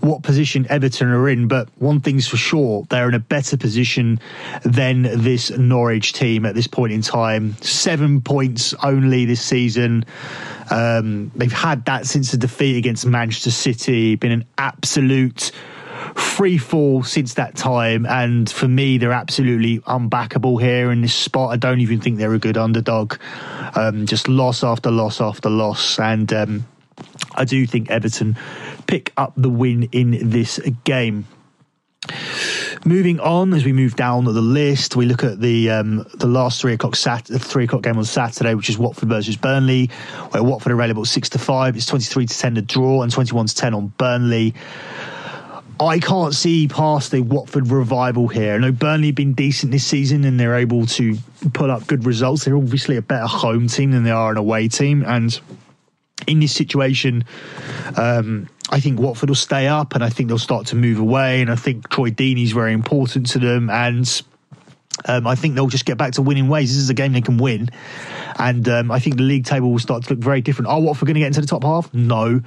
what 0.00 0.22
position 0.22 0.66
Everton 0.68 1.08
are 1.08 1.28
in. 1.28 1.48
But 1.48 1.68
one 1.78 2.00
thing's 2.00 2.28
for 2.28 2.36
sure, 2.36 2.86
they're 2.90 3.08
in 3.08 3.14
a 3.14 3.20
better 3.20 3.56
position 3.56 4.20
than 4.62 5.02
this 5.02 5.50
Norwich 5.50 6.12
team 6.12 6.44
at 6.44 6.54
this 6.54 6.66
point 6.66 6.92
in 6.92 7.02
time. 7.02 7.54
Seven 7.62 8.20
points 8.20 8.74
only 8.82 9.24
this 9.24 9.42
season. 9.42 10.04
Um, 10.70 11.32
they've 11.34 11.52
had 11.52 11.84
that 11.86 12.06
since 12.06 12.30
the 12.30 12.36
defeat 12.36 12.76
against 12.76 13.06
Manchester 13.06 13.50
City. 13.50 14.14
Been 14.16 14.32
an 14.32 14.44
absolute 14.58 15.50
free 16.14 16.58
fall 16.58 17.02
since 17.02 17.34
that 17.34 17.56
time. 17.56 18.06
And 18.06 18.50
for 18.50 18.68
me, 18.68 18.98
they're 18.98 19.12
absolutely 19.12 19.78
unbackable 19.80 20.60
here 20.60 20.90
in 20.90 21.02
this 21.02 21.14
spot. 21.14 21.50
I 21.50 21.56
don't 21.56 21.80
even 21.80 22.00
think 22.00 22.18
they're 22.18 22.34
a 22.34 22.38
good 22.38 22.56
underdog. 22.56 23.16
Um, 23.74 24.06
just 24.06 24.28
loss 24.28 24.64
after 24.64 24.90
loss 24.90 25.20
after 25.20 25.50
loss. 25.50 25.98
And 25.98 26.32
um, 26.32 26.66
I 27.34 27.44
do 27.44 27.66
think 27.66 27.90
Everton 27.90 28.36
pick 28.86 29.12
up 29.16 29.32
the 29.36 29.50
win 29.50 29.88
in 29.92 30.30
this 30.30 30.58
game. 30.84 31.26
Moving 32.82 33.20
on, 33.20 33.52
as 33.52 33.62
we 33.66 33.74
move 33.74 33.94
down 33.94 34.24
the 34.24 34.32
list, 34.32 34.96
we 34.96 35.04
look 35.04 35.22
at 35.22 35.38
the 35.38 35.68
um, 35.70 36.06
the 36.14 36.26
last 36.26 36.62
three 36.62 36.72
o'clock 36.72 36.96
sat 36.96 37.26
three 37.26 37.64
o'clock 37.64 37.82
game 37.82 37.98
on 37.98 38.06
Saturday, 38.06 38.54
which 38.54 38.70
is 38.70 38.78
Watford 38.78 39.10
versus 39.10 39.36
Burnley, 39.36 39.90
where 40.30 40.42
Watford 40.42 40.72
are 40.72 40.76
available 40.76 41.04
six 41.04 41.28
to 41.30 41.38
five. 41.38 41.76
It's 41.76 41.84
twenty 41.84 42.06
three 42.06 42.24
to 42.24 42.38
ten 42.38 42.54
to 42.54 42.62
draw 42.62 43.02
and 43.02 43.12
twenty 43.12 43.34
one 43.34 43.46
to 43.46 43.54
ten 43.54 43.74
on 43.74 43.88
Burnley. 43.98 44.54
I 45.80 45.98
can't 45.98 46.34
see 46.34 46.68
past 46.68 47.10
the 47.10 47.22
Watford 47.22 47.68
revival 47.68 48.28
here. 48.28 48.54
I 48.54 48.58
know 48.58 48.72
Burnley 48.72 49.08
have 49.08 49.14
been 49.14 49.32
decent 49.32 49.72
this 49.72 49.84
season 49.84 50.24
and 50.24 50.38
they're 50.38 50.56
able 50.56 50.84
to 50.86 51.16
pull 51.54 51.70
up 51.70 51.86
good 51.86 52.04
results. 52.04 52.44
They're 52.44 52.56
obviously 52.56 52.96
a 52.96 53.02
better 53.02 53.26
home 53.26 53.66
team 53.66 53.92
than 53.92 54.04
they 54.04 54.10
are 54.10 54.30
an 54.30 54.36
away 54.36 54.68
team. 54.68 55.04
And 55.06 55.40
in 56.26 56.40
this 56.40 56.54
situation, 56.54 57.24
um, 57.96 58.48
I 58.70 58.80
think 58.80 59.00
Watford 59.00 59.30
will 59.30 59.36
stay 59.36 59.66
up, 59.66 59.94
and 59.94 60.04
I 60.04 60.10
think 60.10 60.28
they'll 60.28 60.38
start 60.38 60.66
to 60.66 60.76
move 60.76 60.98
away. 60.98 61.40
And 61.40 61.50
I 61.50 61.56
think 61.56 61.88
Troy 61.88 62.10
Deeney 62.10 62.44
is 62.44 62.52
very 62.52 62.72
important 62.72 63.26
to 63.30 63.38
them, 63.38 63.70
and 63.70 64.22
um, 65.06 65.26
I 65.26 65.34
think 65.34 65.54
they'll 65.54 65.66
just 65.66 65.86
get 65.86 65.98
back 65.98 66.12
to 66.12 66.22
winning 66.22 66.48
ways. 66.48 66.70
This 66.70 66.78
is 66.78 66.90
a 66.90 66.94
game 66.94 67.12
they 67.12 67.20
can 67.20 67.38
win, 67.38 67.70
and 68.38 68.68
um, 68.68 68.90
I 68.90 68.98
think 68.98 69.16
the 69.16 69.22
league 69.22 69.44
table 69.44 69.70
will 69.70 69.78
start 69.78 70.04
to 70.04 70.14
look 70.14 70.22
very 70.22 70.40
different. 70.40 70.68
Are 70.68 70.80
Watford 70.80 71.06
going 71.06 71.14
to 71.14 71.20
get 71.20 71.28
into 71.28 71.40
the 71.40 71.46
top 71.46 71.64
half? 71.64 71.92
No. 71.92 72.40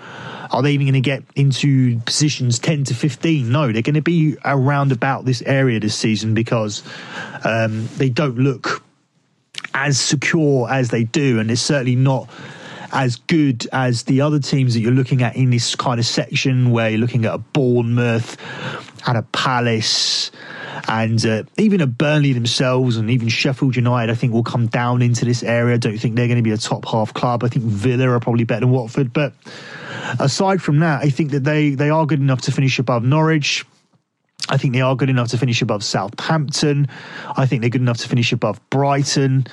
Are 0.52 0.62
they 0.62 0.72
even 0.72 0.88
going 0.88 0.93
to 0.93 1.02
get 1.02 1.24
into 1.36 2.00
positions 2.02 2.60
ten 2.60 2.84
to 2.86 2.93
fifteen? 2.93 3.52
No. 3.52 3.72
They're 3.72 3.82
going 3.82 3.96
to 3.96 4.02
be 4.02 4.38
around 4.46 4.91
about 4.91 5.26
this 5.26 5.41
area 5.41 5.80
this 5.80 5.96
season 5.96 6.34
because 6.34 6.84
um, 7.43 7.88
they 7.98 8.10
don't 8.10 8.38
look 8.38 8.84
as 9.74 10.00
secure 10.00 10.69
as 10.69 10.89
they 10.89 11.04
do, 11.04 11.39
and 11.39 11.50
it's 11.50 11.62
certainly 11.62 11.96
not 11.96 12.30
as 12.91 13.15
good 13.15 13.67
as 13.72 14.04
the 14.04 14.22
other 14.22 14.39
teams 14.39 14.76
that 14.76 14.82
you're 14.82 14.91
looking 14.91 15.24
at 15.24 15.36
in 15.36 15.50
this 15.50 15.76
kind 15.76 16.00
of 16.00 16.06
section 16.06 16.69
where 16.69 16.91
you're 16.91 17.00
looking 17.00 17.26
at 17.26 17.34
a 17.34 17.39
Bournemouth 17.39 18.38
and 19.08 19.17
a 19.17 19.24
Palace 19.24 20.32
and 20.88 21.25
uh, 21.25 21.43
even 21.57 21.81
a 21.81 21.88
Burnley 21.88 22.33
themselves 22.33 22.97
and 22.97 23.09
even 23.09 23.29
Sheffield 23.29 23.75
United, 23.75 24.12
I 24.12 24.15
think 24.15 24.33
will 24.33 24.43
come 24.43 24.67
down 24.67 25.01
into 25.01 25.25
this 25.25 25.43
area. 25.43 25.75
I 25.75 25.77
don't 25.77 25.97
think 25.97 26.15
they're 26.15 26.27
going 26.27 26.38
to 26.38 26.43
be 26.43 26.51
a 26.51 26.57
top 26.57 26.86
half 26.86 27.13
club. 27.13 27.43
I 27.43 27.47
think 27.47 27.65
Villa 27.65 28.09
are 28.09 28.19
probably 28.19 28.43
better 28.43 28.62
than 28.62 28.71
Watford, 28.71 29.13
but 29.13 29.33
aside 30.19 30.62
from 30.62 30.79
that, 30.79 31.03
I 31.03 31.09
think 31.09 31.31
that 31.31 31.43
they 31.43 31.75
they 31.75 31.89
are 31.89 32.05
good 32.05 32.19
enough 32.19 32.41
to 32.41 32.51
finish 32.51 32.79
above 32.79 33.03
Norwich. 33.03 33.65
I 34.49 34.57
think 34.57 34.73
they 34.73 34.81
are 34.81 34.95
good 34.95 35.09
enough 35.09 35.29
to 35.29 35.38
finish 35.38 35.62
above 35.62 35.86
Southampton. 35.86 36.89
I 37.38 37.45
think 37.45 37.62
they're 37.62 37.69
good 37.69 37.81
enough 37.81 37.99
to 37.99 38.09
finish 38.09 38.33
above 38.33 38.59
Brighton. 38.69 39.47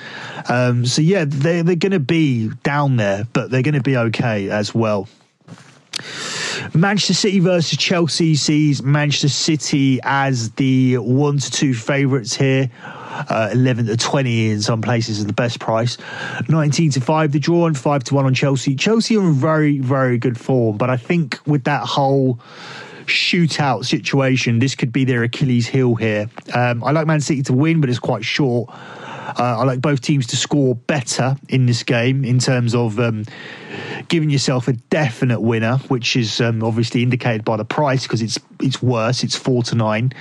Um, 0.49 0.85
so 0.85 1.01
yeah, 1.01 1.23
they're 1.25 1.63
they're 1.63 1.75
going 1.75 1.93
to 1.93 1.99
be 1.99 2.49
down 2.63 2.97
there, 2.97 3.25
but 3.31 3.49
they're 3.49 3.61
going 3.61 3.75
to 3.75 3.81
be 3.81 3.95
okay 3.95 4.49
as 4.49 4.75
well. 4.75 5.07
Manchester 6.73 7.13
City 7.13 7.39
versus 7.39 7.77
Chelsea 7.77 8.35
sees 8.35 8.81
Manchester 8.81 9.29
City 9.29 9.99
as 10.03 10.51
the 10.51 10.97
one 10.97 11.37
to 11.37 11.51
two 11.51 11.73
favourites 11.73 12.35
here. 12.35 12.69
Uh, 13.29 13.49
11 13.51 13.87
to 13.87 13.97
20 13.97 14.49
in 14.51 14.61
some 14.61 14.81
places 14.81 15.19
is 15.19 15.25
the 15.25 15.33
best 15.33 15.59
price. 15.59 15.97
19 16.47 16.91
to 16.91 17.01
5 17.01 17.31
the 17.31 17.39
draw 17.39 17.67
and 17.67 17.77
5 17.77 18.03
to 18.05 18.15
1 18.15 18.25
on 18.25 18.33
Chelsea. 18.33 18.75
Chelsea 18.75 19.17
are 19.17 19.21
in 19.21 19.33
very, 19.33 19.79
very 19.79 20.17
good 20.17 20.39
form, 20.39 20.77
but 20.77 20.89
I 20.89 20.97
think 20.97 21.37
with 21.45 21.65
that 21.65 21.85
whole 21.85 22.39
shootout 23.05 23.85
situation, 23.85 24.59
this 24.59 24.75
could 24.75 24.93
be 24.93 25.05
their 25.05 25.23
Achilles 25.23 25.67
heel 25.67 25.95
here. 25.95 26.29
Um, 26.53 26.83
I 26.83 26.91
like 26.91 27.05
Man 27.05 27.21
City 27.21 27.43
to 27.43 27.53
win, 27.53 27.81
but 27.81 27.89
it's 27.89 27.99
quite 27.99 28.23
short. 28.23 28.73
Uh, 29.21 29.59
I 29.59 29.63
like 29.63 29.81
both 29.81 30.01
teams 30.01 30.27
to 30.27 30.37
score 30.37 30.75
better 30.75 31.35
in 31.47 31.67
this 31.67 31.83
game 31.83 32.25
in 32.25 32.39
terms 32.39 32.73
of 32.73 32.99
um, 32.99 33.25
giving 34.07 34.29
yourself 34.29 34.67
a 34.67 34.73
definite 34.73 35.41
winner, 35.41 35.77
which 35.87 36.15
is 36.15 36.41
um, 36.41 36.63
obviously 36.63 37.03
indicated 37.03 37.45
by 37.45 37.57
the 37.57 37.65
price 37.65 38.03
because 38.03 38.21
it's 38.21 38.39
it's 38.59 38.81
worse. 38.81 39.23
It's 39.23 39.35
four 39.35 39.63
to 39.63 39.75
nine. 39.75 40.11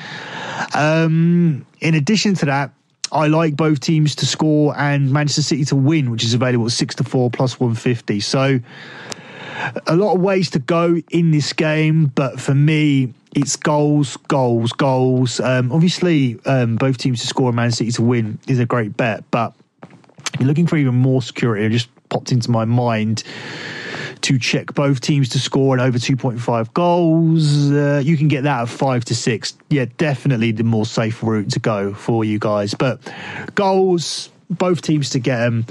Um, 0.74 1.66
in 1.80 1.94
addition 1.94 2.34
to 2.36 2.46
that, 2.46 2.72
I 3.10 3.28
like 3.28 3.56
both 3.56 3.80
teams 3.80 4.14
to 4.16 4.26
score 4.26 4.76
and 4.78 5.10
Manchester 5.10 5.42
City 5.42 5.64
to 5.66 5.76
win, 5.76 6.10
which 6.10 6.22
is 6.22 6.34
available 6.34 6.66
at 6.66 6.72
six 6.72 6.94
to 6.96 7.04
four 7.04 7.30
plus 7.30 7.58
one 7.58 7.74
fifty. 7.74 8.20
So 8.20 8.60
a 9.86 9.96
lot 9.96 10.14
of 10.14 10.20
ways 10.20 10.50
to 10.50 10.58
go 10.58 11.00
in 11.10 11.30
this 11.30 11.52
game, 11.52 12.06
but 12.06 12.40
for 12.40 12.54
me, 12.54 13.14
it's 13.34 13.56
goals, 13.56 14.16
goals, 14.28 14.72
goals. 14.72 15.40
Um, 15.40 15.72
obviously, 15.72 16.38
um, 16.46 16.76
both 16.76 16.98
teams 16.98 17.20
to 17.20 17.26
score 17.26 17.48
and 17.48 17.56
Man 17.56 17.70
City 17.70 17.92
to 17.92 18.02
win 18.02 18.38
is 18.48 18.58
a 18.58 18.66
great 18.66 18.96
bet, 18.96 19.24
but 19.30 19.54
you're 20.38 20.48
looking 20.48 20.66
for 20.66 20.76
even 20.76 20.94
more 20.94 21.22
security. 21.22 21.64
It 21.64 21.70
just 21.70 21.88
popped 22.08 22.32
into 22.32 22.50
my 22.50 22.64
mind 22.64 23.22
to 24.22 24.38
check 24.38 24.74
both 24.74 25.00
teams 25.00 25.30
to 25.30 25.38
score 25.38 25.74
and 25.74 25.80
over 25.80 25.98
2.5 25.98 26.74
goals. 26.74 27.70
Uh, 27.70 28.02
you 28.04 28.16
can 28.16 28.28
get 28.28 28.42
that 28.42 28.62
at 28.62 28.68
five 28.68 29.04
to 29.06 29.14
six. 29.14 29.56
Yeah, 29.70 29.86
definitely 29.96 30.52
the 30.52 30.64
more 30.64 30.84
safe 30.84 31.22
route 31.22 31.50
to 31.52 31.58
go 31.58 31.94
for 31.94 32.24
you 32.24 32.38
guys. 32.38 32.74
But 32.74 33.00
goals, 33.54 34.30
both 34.50 34.82
teams 34.82 35.10
to 35.10 35.18
get 35.18 35.38
them, 35.38 35.64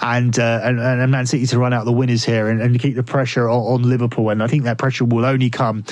and 0.00 0.38
uh, 0.38 0.60
and, 0.62 0.80
and 0.80 1.10
Man 1.10 1.26
City 1.26 1.46
to 1.46 1.58
run 1.58 1.72
out 1.72 1.84
the 1.84 1.92
winners 1.92 2.24
here 2.24 2.48
and, 2.48 2.62
and 2.62 2.78
keep 2.78 2.94
the 2.94 3.02
pressure 3.02 3.48
on, 3.48 3.60
on, 3.60 3.82
Liverpool. 3.82 4.30
And 4.30 4.42
I 4.42 4.46
think 4.46 4.64
that 4.64 4.78
pressure 4.78 5.04
will 5.04 5.26
only 5.26 5.50
come 5.50 5.84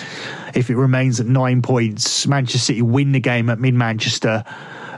if 0.55 0.71
it 0.71 0.77
remains 0.77 1.21
at 1.21 1.27
nine 1.27 1.61
points. 1.61 2.27
Manchester 2.27 2.59
City 2.59 2.83
win 2.83 3.13
the 3.13 3.21
game 3.21 3.51
at 3.51 3.59
mid 3.59 3.75
Manchester. 3.75 4.45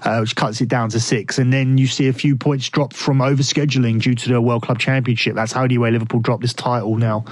Uh, 0.05 0.19
which 0.19 0.35
cuts 0.35 0.61
it 0.61 0.69
down 0.69 0.89
to 0.89 0.99
six. 0.99 1.39
And 1.39 1.53
then 1.53 1.79
you 1.79 1.87
see 1.87 2.09
a 2.09 2.13
few 2.13 2.35
points 2.35 2.69
dropped 2.69 2.97
from 2.97 3.19
overscheduling 3.19 4.03
due 4.03 4.17
to 4.17 4.31
the 4.31 4.41
World 4.41 4.63
Club 4.63 4.81
Championship. 4.81 5.37
That's 5.37 5.53
how 5.53 5.63
anyway 5.63 5.93
Liverpool 5.93 6.19
dropped 6.19 6.43
this 6.43 6.55
title 6.55 6.97
now. 6.97 7.25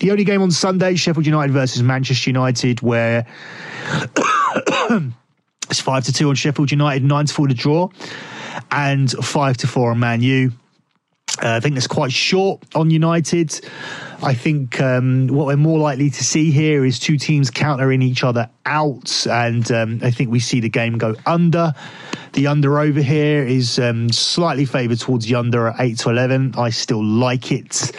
The 0.00 0.10
only 0.10 0.24
game 0.24 0.42
on 0.42 0.50
Sunday, 0.50 0.96
Sheffield 0.96 1.24
United 1.24 1.52
versus 1.52 1.84
Manchester 1.84 2.30
United, 2.30 2.82
where 2.82 3.28
it's 5.70 5.80
five 5.80 6.04
to 6.04 6.12
two 6.12 6.28
on 6.28 6.34
Sheffield 6.34 6.70
United, 6.70 7.04
nine 7.04 7.26
to 7.26 7.34
four 7.34 7.48
to 7.48 7.54
draw 7.54 7.88
and 8.70 9.10
five 9.10 9.56
to 9.58 9.66
four 9.66 9.90
on 9.90 9.98
Man 9.98 10.20
U. 10.22 10.52
Uh, 11.42 11.54
I 11.56 11.60
think 11.60 11.74
that's 11.74 11.88
quite 11.88 12.12
short 12.12 12.62
on 12.76 12.90
United. 12.90 13.60
I 14.22 14.34
think 14.34 14.80
um, 14.80 15.26
what 15.26 15.46
we're 15.46 15.56
more 15.56 15.80
likely 15.80 16.08
to 16.08 16.24
see 16.24 16.52
here 16.52 16.84
is 16.84 16.98
two 17.00 17.16
teams 17.16 17.50
countering 17.50 18.02
each 18.02 18.22
other 18.22 18.48
out, 18.66 19.26
and 19.26 19.70
um, 19.72 20.00
I 20.02 20.12
think 20.12 20.30
we 20.30 20.38
see 20.38 20.60
the 20.60 20.68
game 20.68 20.96
go 20.96 21.16
under. 21.26 21.72
The 22.34 22.46
under 22.46 22.78
over 22.78 23.02
here 23.02 23.44
is 23.44 23.78
um, 23.78 24.10
slightly 24.10 24.64
favoured 24.64 25.00
towards 25.00 25.26
the 25.26 25.34
under 25.34 25.68
at 25.68 25.80
eight 25.80 25.98
to 26.00 26.10
eleven. 26.10 26.54
I 26.56 26.70
still 26.70 27.04
like 27.04 27.50
it. 27.50 27.90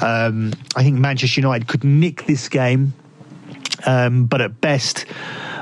Um, 0.00 0.52
I 0.76 0.82
think 0.84 0.98
Manchester 0.98 1.40
United 1.40 1.66
could 1.66 1.82
nick 1.82 2.26
this 2.26 2.48
game, 2.48 2.94
um, 3.84 4.26
but 4.26 4.40
at 4.40 4.60
best. 4.60 5.06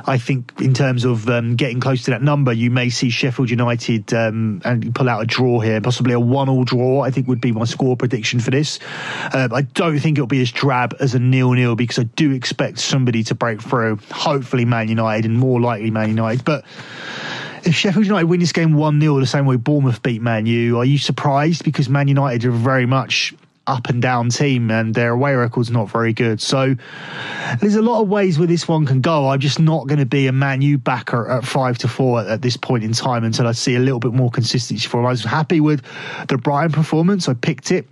I 0.07 0.19
think 0.19 0.61
in 0.61 0.75
terms 0.75 1.05
of 1.05 1.29
um, 1.29 1.57
getting 1.57 1.81
close 1.81 2.05
to 2.05 2.11
that 2.11 2.23
number, 2.23 2.53
you 2.53 2.71
may 2.71 2.91
see 2.91 3.11
Sheffield 3.11 3.51
United 3.51 4.13
um, 4.13 4.61
and 4.65 4.95
pull 4.95 5.09
out 5.09 5.23
a 5.23 5.27
draw 5.27 5.61
here, 5.61 5.81
possibly 5.81 6.13
a 6.13 6.21
one-all 6.21 6.65
draw. 6.65 7.01
I 7.01 7.11
think 7.11 7.27
would 7.27 7.41
be 7.41 7.53
my 7.53 7.65
score 7.65 7.97
prediction 7.97 8.41
for 8.41 8.51
this. 8.51 8.79
Um, 9.33 9.53
I 9.53 9.63
don't 9.63 9.99
think 9.99 10.19
it'll 10.19 10.27
be 10.27 10.43
as 10.43 10.53
drab 10.53 10.95
as 11.01 11.15
a 11.15 11.19
nil-nil 11.19 11.77
because 11.77 11.99
I 11.99 12.03
do 12.03 12.33
expect 12.33 12.79
somebody 12.79 13.23
to 13.25 13.35
break 13.35 13.63
through. 13.63 13.99
Hopefully, 14.11 14.65
Man 14.65 14.89
United, 14.89 15.25
and 15.25 15.39
more 15.39 15.61
likely 15.61 15.91
Man 15.91 16.09
United, 16.11 16.45
but 16.45 16.65
if 17.65 17.75
Sheffield 17.75 18.05
United 18.05 18.27
win 18.27 18.41
this 18.41 18.53
game 18.53 18.75
1 18.75 19.01
0 19.01 19.21
the 19.21 19.27
same 19.27 19.47
way 19.47 19.57
Bournemouth 19.57 20.03
beat 20.03 20.21
Man 20.21 20.45
U, 20.47 20.79
are 20.79 20.85
you 20.85 20.99
surprised? 20.99 21.65
Because 21.65 21.89
Man 21.89 22.09
United 22.09 22.45
are 22.45 22.51
very 22.51 22.85
much 22.87 23.35
up 23.67 23.89
and 23.89 24.03
down 24.03 24.29
team, 24.29 24.71
and 24.71 24.95
their 24.95 25.13
away 25.13 25.35
record's 25.35 25.71
not 25.71 25.91
very 25.91 26.13
good. 26.13 26.41
So 26.41 26.75
there's 27.61 27.77
a 27.77 27.83
lot 27.83 28.03
of 28.03 28.09
ways 28.09 28.39
where 28.39 28.47
this 28.47 28.69
one 28.69 28.87
can 28.87 29.01
go. 29.01 29.29
I'm 29.29 29.41
just 29.41 29.59
not 29.59 29.87
going 29.87 29.99
to 30.01 30.07
be 30.07 30.27
a 30.27 30.33
Man 30.33 30.63
U 30.63 30.79
backer 30.79 31.29
at 31.31 31.45
five 31.45 31.79
to 31.79 31.89
four 31.89 32.21
at, 32.21 32.43
this 32.43 32.57
point 32.57 32.85
in 32.85 32.93
time 32.93 33.25
until 33.25 33.47
I 33.47 33.53
see 33.53 33.75
a 33.75 33.81
little 33.81 34.01
bit 34.01 34.13
more 34.13 34.31
consistency 34.31 34.87
for 34.87 35.01
him. 35.01 35.07
I 35.07 35.11
was 35.11 35.25
happy 35.25 35.61
with 35.61 35.83
the 36.29 36.37
Brighton 36.37 36.73
performance. 36.73 37.29
I 37.29 37.35
picked 37.35 37.71
it 37.71 37.87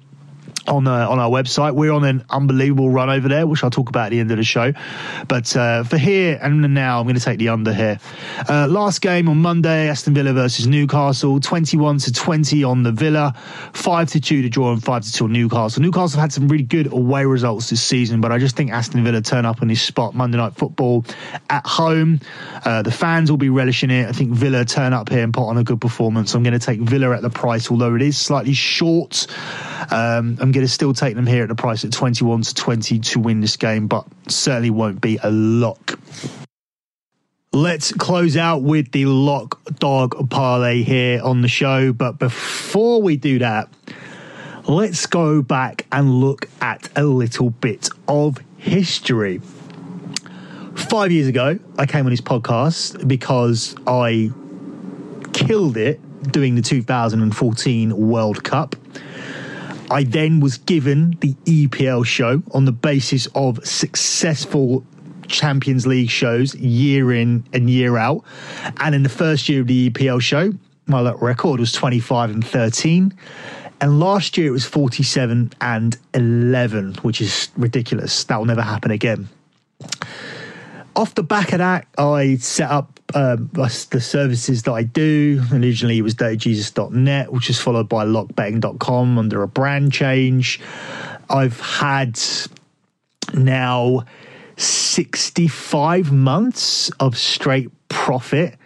on 0.66 0.86
uh, 0.86 1.08
on 1.08 1.18
our 1.18 1.30
website. 1.30 1.74
We're 1.74 1.92
on 1.92 2.04
an 2.04 2.24
unbelievable 2.30 2.90
run 2.90 3.10
over 3.10 3.28
there, 3.28 3.46
which 3.46 3.64
I'll 3.64 3.70
talk 3.70 3.88
about 3.88 4.06
at 4.06 4.10
the 4.10 4.20
end 4.20 4.30
of 4.30 4.36
the 4.36 4.44
show. 4.44 4.72
But 5.28 5.54
uh, 5.56 5.84
for 5.84 5.98
here 5.98 6.38
and 6.40 6.74
now, 6.74 7.00
I'm 7.00 7.06
going 7.06 7.16
to 7.16 7.24
take 7.24 7.38
the 7.38 7.48
under 7.48 7.72
here. 7.72 7.98
Uh, 8.48 8.66
last 8.68 9.00
game 9.00 9.28
on 9.28 9.38
Monday, 9.38 9.88
Aston 9.88 10.14
Villa 10.14 10.32
versus 10.32 10.66
Newcastle, 10.66 11.40
21 11.40 11.98
to 11.98 12.12
20 12.12 12.64
on 12.64 12.82
the 12.82 12.92
Villa, 12.92 13.34
5 13.72 14.10
to 14.10 14.20
2 14.20 14.42
to 14.42 14.48
draw 14.48 14.72
and 14.72 14.82
5 14.82 15.02
to 15.02 15.12
2 15.12 15.24
on 15.24 15.32
Newcastle. 15.32 15.82
Newcastle 15.82 16.20
had 16.20 16.32
some 16.32 16.48
really 16.48 16.64
good 16.64 16.92
away 16.92 17.24
results 17.24 17.70
this 17.70 17.82
season, 17.82 18.20
but 18.20 18.32
I 18.32 18.38
just 18.38 18.56
think 18.56 18.70
Aston 18.70 19.04
Villa 19.04 19.20
turn 19.20 19.44
up 19.44 19.62
on 19.62 19.68
this 19.68 19.82
spot 19.82 20.14
Monday 20.14 20.38
Night 20.38 20.54
Football 20.54 21.04
at 21.50 21.66
home. 21.66 22.20
Uh, 22.64 22.82
the 22.82 22.92
fans 22.92 23.30
will 23.30 23.38
be 23.38 23.50
relishing 23.50 23.90
it. 23.90 24.08
I 24.08 24.12
think 24.12 24.30
Villa 24.30 24.64
turn 24.64 24.92
up 24.92 25.08
here 25.08 25.24
and 25.24 25.34
put 25.34 25.46
on 25.46 25.58
a 25.58 25.64
good 25.64 25.80
performance. 25.80 26.34
I'm 26.34 26.42
going 26.42 26.58
to 26.58 26.64
take 26.64 26.80
Villa 26.80 27.14
at 27.14 27.22
the 27.22 27.30
price, 27.30 27.70
although 27.70 27.94
it 27.94 28.02
is 28.02 28.16
slightly 28.16 28.54
short. 28.54 29.26
Um, 29.90 30.38
I'm 30.40 30.51
going 30.52 30.66
to 30.66 30.72
still 30.72 30.94
take 30.94 31.14
them 31.14 31.26
here 31.26 31.42
at 31.42 31.48
the 31.48 31.54
price 31.54 31.84
at 31.84 31.92
21 31.92 32.42
to 32.42 32.54
20 32.54 32.98
to 32.98 33.18
win 33.18 33.40
this 33.40 33.56
game, 33.56 33.86
but 33.86 34.06
certainly 34.28 34.70
won't 34.70 35.00
be 35.00 35.18
a 35.22 35.30
lock. 35.30 35.98
Let's 37.52 37.92
close 37.92 38.36
out 38.36 38.62
with 38.62 38.92
the 38.92 39.04
lock 39.04 39.62
dog 39.74 40.30
parlay 40.30 40.82
here 40.82 41.22
on 41.22 41.42
the 41.42 41.48
show. 41.48 41.92
But 41.92 42.18
before 42.18 43.02
we 43.02 43.16
do 43.16 43.40
that, 43.40 43.68
let's 44.66 45.06
go 45.06 45.42
back 45.42 45.86
and 45.92 46.20
look 46.20 46.48
at 46.60 46.88
a 46.96 47.04
little 47.04 47.50
bit 47.50 47.90
of 48.08 48.38
history. 48.56 49.40
Five 50.74 51.12
years 51.12 51.26
ago, 51.28 51.58
I 51.78 51.84
came 51.84 52.06
on 52.06 52.10
this 52.10 52.22
podcast 52.22 53.06
because 53.06 53.76
I 53.86 54.30
killed 55.34 55.76
it 55.76 56.00
doing 56.32 56.54
the 56.54 56.62
2014 56.62 57.96
World 58.08 58.44
Cup. 58.44 58.76
I 59.92 60.04
then 60.04 60.40
was 60.40 60.56
given 60.56 61.18
the 61.20 61.34
EPL 61.44 62.06
show 62.06 62.42
on 62.52 62.64
the 62.64 62.72
basis 62.72 63.28
of 63.34 63.64
successful 63.66 64.86
Champions 65.28 65.86
League 65.86 66.08
shows 66.08 66.54
year 66.54 67.12
in 67.12 67.44
and 67.52 67.68
year 67.68 67.98
out. 67.98 68.24
And 68.78 68.94
in 68.94 69.02
the 69.02 69.10
first 69.10 69.50
year 69.50 69.60
of 69.60 69.66
the 69.66 69.90
EPL 69.90 70.22
show, 70.22 70.54
my 70.86 71.12
record 71.12 71.60
was 71.60 71.72
25 71.72 72.30
and 72.30 72.46
13. 72.46 73.12
And 73.82 74.00
last 74.00 74.38
year 74.38 74.48
it 74.48 74.52
was 74.52 74.64
47 74.64 75.52
and 75.60 75.98
11, 76.14 76.94
which 77.02 77.20
is 77.20 77.50
ridiculous. 77.58 78.24
That 78.24 78.38
will 78.38 78.46
never 78.46 78.62
happen 78.62 78.92
again. 78.92 79.28
Off 80.96 81.14
the 81.14 81.22
back 81.22 81.52
of 81.52 81.58
that, 81.58 81.86
I 81.98 82.36
set 82.36 82.70
up 82.70 82.98
um, 83.14 83.50
the 83.52 84.00
services 84.00 84.62
that 84.62 84.72
I 84.72 84.82
do. 84.82 85.42
Originally, 85.52 85.98
it 85.98 86.02
was 86.02 86.14
dirtyjesus.net, 86.14 87.32
which 87.32 87.50
is 87.50 87.60
followed 87.60 87.88
by 87.88 88.04
lockbetting.com 88.04 89.18
under 89.18 89.42
a 89.42 89.48
brand 89.48 89.92
change. 89.92 90.60
I've 91.28 91.60
had 91.60 92.20
now 93.34 94.04
65 94.56 96.12
months 96.12 96.90
of 97.00 97.16
straight 97.16 97.70
profit, 97.88 98.56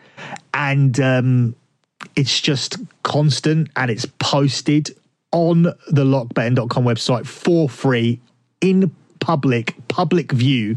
and 0.53 0.99
um, 1.01 1.57
it's 2.15 2.41
just 2.41 2.77
constant 3.03 3.71
and 3.77 3.91
it's 3.91 4.07
posted 4.19 4.97
on 5.33 5.63
the 5.63 6.05
lockbetting.com 6.05 6.85
website 6.85 7.27
for 7.27 7.69
free 7.69 8.21
in 8.61 8.95
public 9.27 9.75
public 9.89 10.31
view 10.31 10.77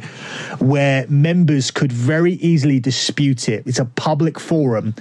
where 0.58 1.06
members 1.08 1.70
could 1.70 1.92
very 1.92 2.34
easily 2.34 2.80
dispute 2.80 3.48
it. 3.48 3.62
It's 3.68 3.78
a 3.78 3.86
public 3.86 4.40
forum 4.40 4.96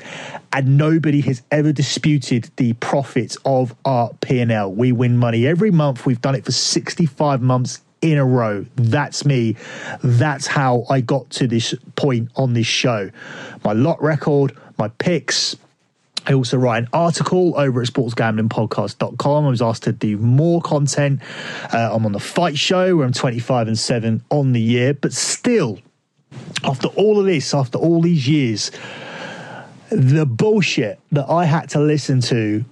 and 0.53 0.77
nobody 0.77 1.23
has 1.23 1.41
ever 1.51 1.73
disputed 1.73 2.51
the 2.57 2.75
profits 2.75 3.39
of 3.47 3.75
our 3.87 4.13
P&L 4.21 4.73
we 4.73 4.93
win 4.93 5.17
money 5.17 5.47
every 5.47 5.71
month. 5.71 6.05
We've 6.05 6.21
done 6.21 6.35
it 6.35 6.45
for 6.45 6.53
65 6.53 7.41
months 7.41 7.81
in 8.03 8.19
a 8.19 8.25
row. 8.25 8.67
That's 8.77 9.25
me. 9.25 9.57
That's 10.05 10.47
how 10.47 10.85
I 10.91 11.01
got 11.01 11.31
to 11.31 11.47
this 11.47 11.75
point 11.97 12.31
on 12.37 12.53
this 12.53 12.67
show. 12.67 13.11
My 13.65 13.73
lot 13.73 14.03
record 14.03 14.55
my 14.77 14.89
picks 14.89 15.57
I 16.29 16.35
also 16.35 16.59
write 16.59 16.83
an 16.83 16.89
article 16.93 17.55
over 17.57 17.81
at 17.81 17.89
sportsgamblingpodcast.com. 17.89 19.47
I 19.47 19.49
was 19.49 19.63
asked 19.63 19.85
to 19.85 19.93
do 19.93 20.19
more 20.19 20.61
content. 20.61 21.21
Uh, 21.73 21.89
I'm 21.91 22.05
on 22.05 22.13
the 22.13 22.21
fight 22.21 22.59
show 22.59 22.97
where 22.97 23.07
I'm 23.07 23.15
25 23.15 23.69
and 23.69 23.79
7 23.79 24.23
on 24.29 24.53
the 24.53 24.61
year, 24.61 24.93
but 24.93 25.15
still, 25.15 25.79
after 26.63 26.89
all 26.89 27.19
of 27.19 27.25
this, 27.25 27.55
after 27.55 27.79
all 27.79 28.03
these 28.03 28.29
years, 28.29 28.71
the 29.89 30.27
bullshit 30.27 31.01
that 31.13 31.31
I 31.31 31.47
had 31.47 31.71
to 31.71 31.81
listen 31.81 32.21
to 32.23 32.63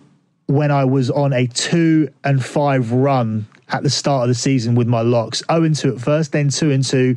when 0.48 0.70
I 0.70 0.84
was 0.84 1.10
on 1.10 1.32
a 1.32 1.46
2 1.46 2.10
and 2.24 2.44
5 2.44 2.92
run 2.92 3.46
at 3.70 3.82
the 3.82 3.90
start 3.90 4.24
of 4.24 4.28
the 4.28 4.34
season 4.34 4.74
with 4.74 4.86
my 4.86 5.00
locks 5.00 5.42
0 5.50 5.64
and 5.64 5.74
2 5.74 5.94
at 5.94 6.00
first, 6.02 6.32
then 6.32 6.50
2 6.50 6.70
and 6.72 6.84
2, 6.84 7.16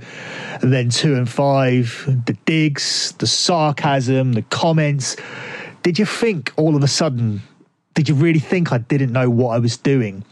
then 0.61 0.89
2 0.89 1.15
and 1.15 1.29
5, 1.29 2.23
the 2.25 2.33
digs, 2.45 3.11
the 3.17 3.27
sarcasm, 3.27 4.31
the 4.31 4.41
comments 4.43 5.17
did 5.83 5.99
you 5.99 6.05
think 6.05 6.53
all 6.57 6.75
of 6.75 6.83
a 6.83 6.87
sudden, 6.87 7.41
did 7.93 8.09
you 8.09 8.15
really 8.15 8.39
think 8.39 8.71
I 8.71 8.77
didn't 8.77 9.11
know 9.11 9.29
what 9.29 9.49
I 9.49 9.59
was 9.59 9.77
doing? 9.77 10.23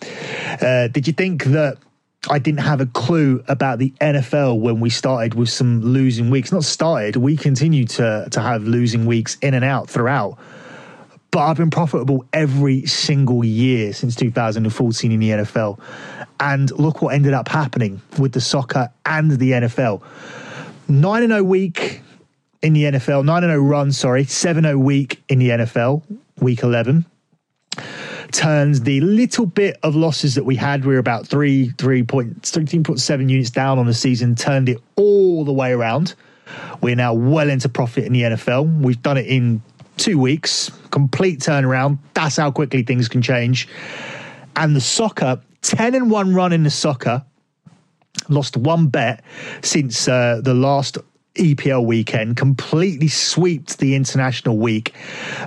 Uh, 0.62 0.88
did 0.88 1.08
you 1.08 1.14
think 1.14 1.46
that 1.46 1.78
I 2.30 2.40
didn't 2.40 2.62
have 2.62 2.82
a 2.82 2.86
clue 2.88 3.44
about 3.48 3.80
the 3.80 3.94
NFL 4.02 4.60
when 4.60 4.80
we 4.80 4.90
started 4.90 5.34
with 5.34 5.50
some 5.50 5.82
losing 5.82 6.30
weeks? 6.30 6.52
Not 6.52 6.64
started, 6.64 7.16
we 7.16 7.38
continue 7.38 7.86
to, 7.86 8.28
to 8.32 8.42
have 8.42 8.64
losing 8.64 9.06
weeks 9.06 9.38
in 9.42 9.54
and 9.54 9.64
out 9.64 9.90
throughout. 9.90 10.38
But 11.32 11.40
I've 11.40 11.58
been 11.58 11.70
profitable 11.70 12.26
every 12.34 12.86
single 12.86 13.44
year 13.44 13.94
since 13.94 14.16
2014 14.16 15.12
in 15.12 15.20
the 15.20 15.30
NFL. 15.30 15.80
And 16.40 16.72
look 16.72 17.02
what 17.02 17.14
ended 17.14 17.34
up 17.34 17.48
happening 17.48 18.02
with 18.18 18.32
the 18.32 18.42
soccer 18.42 18.92
and 19.06 19.32
the 19.32 19.52
NFL. 19.52 20.04
9 20.88 21.28
0 21.28 21.44
week, 21.44 22.02
in 22.62 22.74
the 22.74 22.84
NFL, 22.84 23.26
9 23.26 23.42
0 23.42 23.58
run, 23.60 23.92
sorry, 23.92 24.24
7 24.24 24.64
0 24.64 24.78
week 24.78 25.22
in 25.30 25.40
the 25.40 25.50
NFL, 25.50 26.02
week 26.40 26.64
11. 26.64 27.06
Turns 28.32 28.82
the 28.82 29.00
little 29.02 29.46
bit 29.46 29.78
of 29.84 29.96
losses 29.96 30.36
that 30.36 30.44
we 30.44 30.56
had, 30.56 30.86
we 30.86 30.94
were 30.94 31.00
about 31.00 31.28
3, 31.28 31.70
3.13.7 31.70 33.30
units 33.30 33.50
down 33.50 33.80
on 33.80 33.86
the 33.86 33.94
season, 33.94 34.36
turned 34.36 34.68
it 34.70 34.80
all 34.96 35.46
the 35.46 35.54
way 35.54 35.72
around. 35.72 36.14
We're 36.82 36.96
now 36.96 37.14
well 37.14 37.50
into 37.50 37.70
profit 37.70 38.06
in 38.06 38.14
the 38.14 38.22
NFL. 38.24 38.82
We've 38.82 39.02
done 39.02 39.18
it 39.18 39.28
in 39.28 39.62
two 39.98 40.20
weeks, 40.20 40.72
complete 40.92 41.40
turnaround. 41.40 42.00
That's 42.14 42.38
how 42.38 42.52
quickly 42.52 42.84
things 42.84 43.08
can 43.08 43.22
change. 43.22 43.68
And 44.56 44.76
the 44.76 44.82
soccer, 44.82 45.42
10 45.62 45.96
and 45.96 46.12
1 46.12 46.34
run 46.34 46.54
in 46.54 46.64
the 46.64 46.70
soccer, 46.70 47.24
lost 48.30 48.58
one 48.58 48.88
bet 48.88 49.24
since 49.62 50.08
uh, 50.08 50.42
the 50.44 50.54
last 50.54 50.98
EPL 51.38 51.86
weekend, 51.86 52.38
completely 52.38 53.08
swept 53.08 53.80
the 53.80 53.96
international 53.96 54.58
week. 54.58 54.94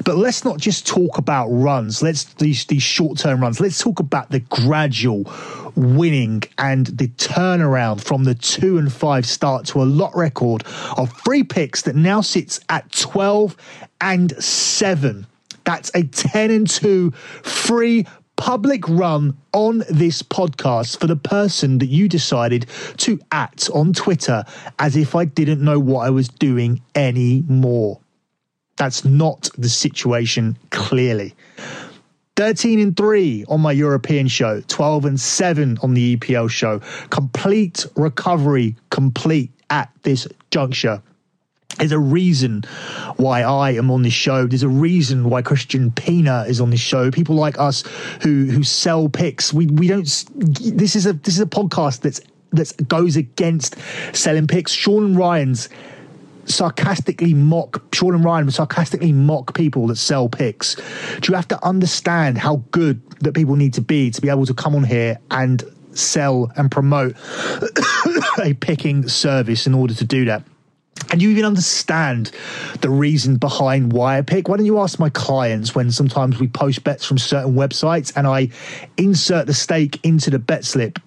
But 0.04 0.16
let's 0.16 0.44
not 0.44 0.58
just 0.58 0.86
talk 0.86 1.18
about 1.18 1.48
runs. 1.48 2.02
Let's 2.02 2.24
these 2.24 2.64
these 2.66 2.82
short 2.82 3.18
term 3.18 3.40
runs. 3.40 3.60
Let's 3.60 3.78
talk 3.78 4.00
about 4.00 4.30
the 4.30 4.40
gradual 4.40 5.30
winning 5.76 6.42
and 6.58 6.86
the 6.86 7.08
turnaround 7.08 8.00
from 8.00 8.24
the 8.24 8.34
two 8.34 8.78
and 8.78 8.92
five 8.92 9.26
start 9.26 9.66
to 9.66 9.82
a 9.82 9.84
lot 9.84 10.14
record 10.16 10.64
of 10.96 11.12
three 11.24 11.44
picks 11.44 11.82
that 11.82 11.96
now 11.96 12.20
sits 12.20 12.60
at 12.68 12.90
twelve 12.92 13.56
and 14.00 14.32
seven. 14.42 15.26
That's 15.64 15.90
a 15.94 16.02
10 16.02 16.50
and 16.50 16.68
2 16.68 17.10
free 17.10 18.06
public 18.40 18.88
run 18.88 19.36
on 19.52 19.84
this 19.90 20.22
podcast 20.22 20.98
for 20.98 21.06
the 21.06 21.14
person 21.14 21.76
that 21.76 21.88
you 21.88 22.08
decided 22.08 22.64
to 22.96 23.20
act 23.30 23.68
on 23.74 23.92
Twitter 23.92 24.44
as 24.78 24.96
if 24.96 25.14
I 25.14 25.26
didn't 25.26 25.62
know 25.62 25.78
what 25.78 26.06
I 26.06 26.10
was 26.10 26.28
doing 26.28 26.80
anymore. 26.94 28.00
That's 28.78 29.04
not 29.04 29.50
the 29.58 29.68
situation, 29.68 30.56
clearly. 30.70 31.34
13 32.36 32.80
and 32.80 32.96
3 32.96 33.44
on 33.50 33.60
my 33.60 33.72
European 33.72 34.26
show, 34.26 34.62
12 34.68 35.04
and 35.04 35.20
7 35.20 35.76
on 35.82 35.92
the 35.92 36.16
EPL 36.16 36.50
show. 36.50 36.80
Complete 37.10 37.84
recovery, 37.94 38.74
complete 38.88 39.52
at 39.68 39.90
this 40.02 40.26
juncture. 40.50 41.02
There's 41.78 41.92
a 41.92 41.98
reason 41.98 42.64
why 43.16 43.42
I 43.42 43.72
am 43.72 43.90
on 43.90 44.02
this 44.02 44.12
show. 44.12 44.46
There's 44.46 44.62
a 44.62 44.68
reason 44.68 45.30
why 45.30 45.42
Christian 45.42 45.90
Pina 45.92 46.44
is 46.46 46.60
on 46.60 46.70
this 46.70 46.80
show. 46.80 47.10
People 47.10 47.36
like 47.36 47.58
us 47.58 47.84
who 48.22 48.46
who 48.46 48.62
sell 48.62 49.08
picks. 49.08 49.52
We 49.52 49.66
we 49.66 49.88
don't. 49.88 50.04
This 50.34 50.96
is 50.96 51.06
a 51.06 51.14
this 51.14 51.34
is 51.34 51.40
a 51.40 51.46
podcast 51.46 52.00
that's 52.00 52.20
that 52.52 52.88
goes 52.88 53.16
against 53.16 53.76
selling 54.12 54.46
picks. 54.46 54.72
Sean 54.72 55.14
Ryan's 55.14 55.68
sarcastically 56.46 57.34
mock 57.34 57.82
Sean 57.94 58.14
and 58.14 58.24
Ryan 58.24 58.50
sarcastically 58.50 59.12
mock 59.12 59.54
people 59.54 59.86
that 59.88 59.96
sell 59.96 60.28
picks. 60.28 60.74
Do 61.20 61.30
you 61.30 61.34
have 61.34 61.48
to 61.48 61.64
understand 61.64 62.38
how 62.38 62.62
good 62.70 63.00
that 63.20 63.34
people 63.34 63.56
need 63.56 63.74
to 63.74 63.80
be 63.80 64.10
to 64.10 64.20
be 64.20 64.28
able 64.28 64.46
to 64.46 64.54
come 64.54 64.74
on 64.74 64.84
here 64.84 65.18
and 65.30 65.62
sell 65.92 66.50
and 66.56 66.70
promote 66.70 67.16
a 68.42 68.54
picking 68.54 69.08
service 69.08 69.66
in 69.66 69.74
order 69.74 69.94
to 69.94 70.04
do 70.04 70.24
that? 70.26 70.42
And 71.10 71.20
you 71.20 71.30
even 71.30 71.44
understand 71.44 72.30
the 72.80 72.90
reason 72.90 73.36
behind 73.36 73.92
why 73.92 74.18
I 74.18 74.22
pick. 74.22 74.48
Why 74.48 74.56
don't 74.56 74.66
you 74.66 74.78
ask 74.78 74.98
my 74.98 75.10
clients 75.10 75.74
when 75.74 75.90
sometimes 75.90 76.38
we 76.38 76.48
post 76.48 76.84
bets 76.84 77.04
from 77.04 77.18
certain 77.18 77.54
websites 77.54 78.12
and 78.16 78.26
I 78.26 78.50
insert 78.96 79.46
the 79.46 79.54
stake 79.54 79.98
into 80.04 80.30
the 80.30 80.38
bet 80.38 80.64
slip 80.64 80.98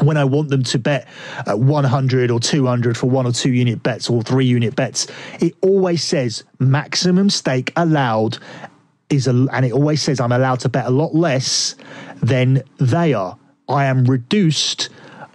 when 0.00 0.16
I 0.16 0.24
want 0.24 0.48
them 0.48 0.62
to 0.62 0.78
bet 0.78 1.06
at 1.46 1.58
100 1.58 2.30
or 2.30 2.40
200 2.40 2.96
for 2.96 3.10
one 3.10 3.26
or 3.26 3.32
two 3.32 3.52
unit 3.52 3.82
bets 3.82 4.08
or 4.08 4.22
three 4.22 4.46
unit 4.46 4.74
bets, 4.74 5.06
it 5.40 5.54
always 5.60 6.02
says 6.02 6.44
maximum 6.58 7.28
stake 7.28 7.72
allowed 7.76 8.38
is 9.10 9.26
a, 9.26 9.46
and 9.52 9.66
it 9.66 9.72
always 9.72 10.02
says 10.02 10.20
I'm 10.20 10.32
allowed 10.32 10.60
to 10.60 10.68
bet 10.68 10.86
a 10.86 10.90
lot 10.90 11.14
less 11.14 11.74
than 12.22 12.62
they 12.78 13.12
are. 13.12 13.36
I 13.68 13.84
am 13.84 14.04
reduced 14.04 14.88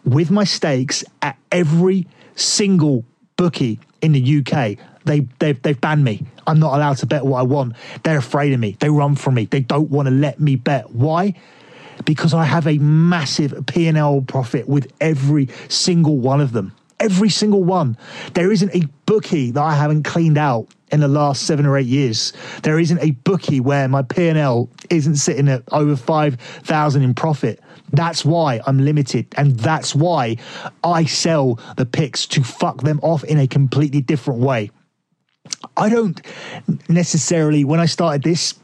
with 0.03 0.31
my 0.31 0.43
stakes 0.43 1.03
at 1.21 1.37
every 1.51 2.07
single 2.35 3.05
bookie 3.35 3.79
in 4.01 4.11
the 4.11 4.39
UK. 4.39 4.77
They 5.05 5.21
they've 5.39 5.61
they've 5.61 5.79
banned 5.79 6.03
me. 6.03 6.25
I'm 6.45 6.59
not 6.59 6.75
allowed 6.75 6.97
to 6.97 7.05
bet 7.05 7.25
what 7.25 7.39
I 7.39 7.43
want. 7.43 7.75
They're 8.03 8.17
afraid 8.17 8.53
of 8.53 8.59
me. 8.59 8.77
They 8.79 8.89
run 8.89 9.15
from 9.15 9.35
me. 9.35 9.45
They 9.45 9.59
don't 9.59 9.89
want 9.89 10.07
to 10.07 10.13
let 10.13 10.39
me 10.39 10.55
bet. 10.55 10.91
Why? 10.91 11.33
Because 12.05 12.33
I 12.33 12.45
have 12.45 12.67
a 12.67 12.77
massive 12.77 13.65
P&L 13.65 14.21
profit 14.21 14.69
with 14.69 14.91
every 15.01 15.49
single 15.67 16.17
one 16.17 16.39
of 16.39 16.53
them. 16.53 16.73
Every 16.99 17.29
single 17.29 17.63
one. 17.63 17.97
There 18.33 18.51
isn't 18.51 18.73
a 18.73 18.87
bookie 19.05 19.51
that 19.51 19.61
I 19.61 19.75
haven't 19.75 20.03
cleaned 20.03 20.37
out 20.37 20.67
in 20.91 20.99
the 20.99 21.07
last 21.07 21.43
seven 21.43 21.65
or 21.65 21.77
eight 21.77 21.87
years. 21.87 22.33
There 22.63 22.79
isn't 22.79 22.99
a 23.01 23.11
bookie 23.11 23.59
where 23.59 23.87
my 23.87 24.03
P&L 24.03 24.69
isn't 24.89 25.15
sitting 25.15 25.49
at 25.49 25.63
over 25.71 25.95
5,000 25.95 27.01
in 27.01 27.13
profit. 27.13 27.59
That's 27.91 28.25
why 28.25 28.61
I'm 28.65 28.79
limited. 28.79 29.27
And 29.37 29.57
that's 29.57 29.95
why 29.95 30.37
I 30.83 31.05
sell 31.05 31.59
the 31.77 31.85
picks 31.85 32.25
to 32.27 32.43
fuck 32.43 32.81
them 32.81 32.99
off 33.01 33.23
in 33.23 33.39
a 33.39 33.47
completely 33.47 34.01
different 34.01 34.41
way. 34.41 34.71
I 35.75 35.89
don't 35.89 36.21
necessarily, 36.89 37.63
when 37.63 37.79
I 37.79 37.85
started 37.85 38.23
this, 38.23 38.55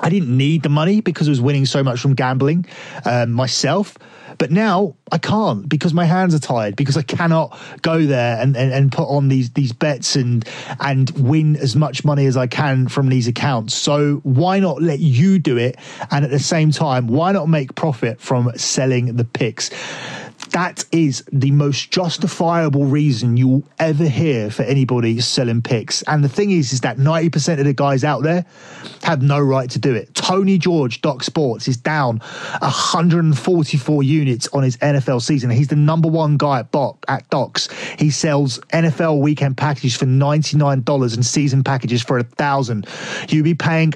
I 0.00 0.08
didn't 0.08 0.36
need 0.36 0.62
the 0.62 0.68
money 0.68 1.00
because 1.00 1.28
I 1.28 1.30
was 1.30 1.40
winning 1.40 1.66
so 1.66 1.82
much 1.82 2.00
from 2.00 2.14
gambling 2.14 2.66
um, 3.04 3.32
myself. 3.32 3.96
But 4.38 4.50
now 4.50 4.96
I 5.12 5.18
can't 5.18 5.68
because 5.68 5.94
my 5.94 6.04
hands 6.04 6.34
are 6.34 6.40
tired 6.40 6.76
because 6.76 6.96
I 6.96 7.02
cannot 7.02 7.56
go 7.82 8.04
there 8.04 8.40
and, 8.40 8.56
and, 8.56 8.72
and 8.72 8.90
put 8.90 9.08
on 9.08 9.28
these 9.28 9.50
these 9.50 9.72
bets 9.72 10.16
and 10.16 10.44
and 10.80 11.10
win 11.10 11.56
as 11.56 11.76
much 11.76 12.04
money 12.04 12.26
as 12.26 12.36
I 12.36 12.46
can 12.46 12.88
from 12.88 13.08
these 13.08 13.28
accounts. 13.28 13.74
So 13.74 14.16
why 14.24 14.58
not 14.58 14.82
let 14.82 14.98
you 14.98 15.38
do 15.38 15.56
it? 15.56 15.76
And 16.10 16.24
at 16.24 16.30
the 16.30 16.38
same 16.38 16.72
time, 16.72 17.06
why 17.06 17.32
not 17.32 17.48
make 17.48 17.74
profit 17.74 18.20
from 18.20 18.50
selling 18.56 19.16
the 19.16 19.24
picks? 19.24 19.70
That 20.50 20.84
is 20.92 21.24
the 21.32 21.50
most 21.50 21.90
justifiable 21.90 22.84
reason 22.84 23.36
you'll 23.36 23.64
ever 23.78 24.04
hear 24.04 24.50
for 24.50 24.62
anybody 24.62 25.20
selling 25.20 25.62
picks. 25.62 26.02
And 26.02 26.22
the 26.22 26.28
thing 26.28 26.50
is, 26.52 26.72
is 26.72 26.82
that 26.82 26.96
90% 26.96 27.58
of 27.58 27.64
the 27.64 27.72
guys 27.72 28.04
out 28.04 28.22
there 28.22 28.46
have 29.02 29.22
no 29.22 29.40
right 29.40 29.68
to 29.70 29.78
do 29.78 29.94
it. 29.94 30.14
Tony 30.14 30.58
George, 30.58 31.00
Doc 31.00 31.24
Sports, 31.24 31.66
is 31.66 31.76
down 31.76 32.18
144 32.18 34.02
units 34.02 34.46
on 34.48 34.62
his 34.62 34.76
NFL 34.76 35.22
season. 35.22 35.50
He's 35.50 35.68
the 35.68 35.76
number 35.76 36.08
one 36.08 36.36
guy 36.36 36.60
at, 36.60 36.70
Doc, 36.70 37.04
at 37.08 37.28
Docs. 37.30 37.68
He 37.98 38.10
sells 38.10 38.58
NFL 38.72 39.20
weekend 39.20 39.56
packages 39.56 39.96
for 39.96 40.06
$99 40.06 41.14
and 41.14 41.26
season 41.26 41.64
packages 41.64 42.02
for 42.02 42.18
a 42.18 42.22
thousand. 42.22 42.86
You'll 43.28 43.44
be 43.44 43.54
paying 43.54 43.94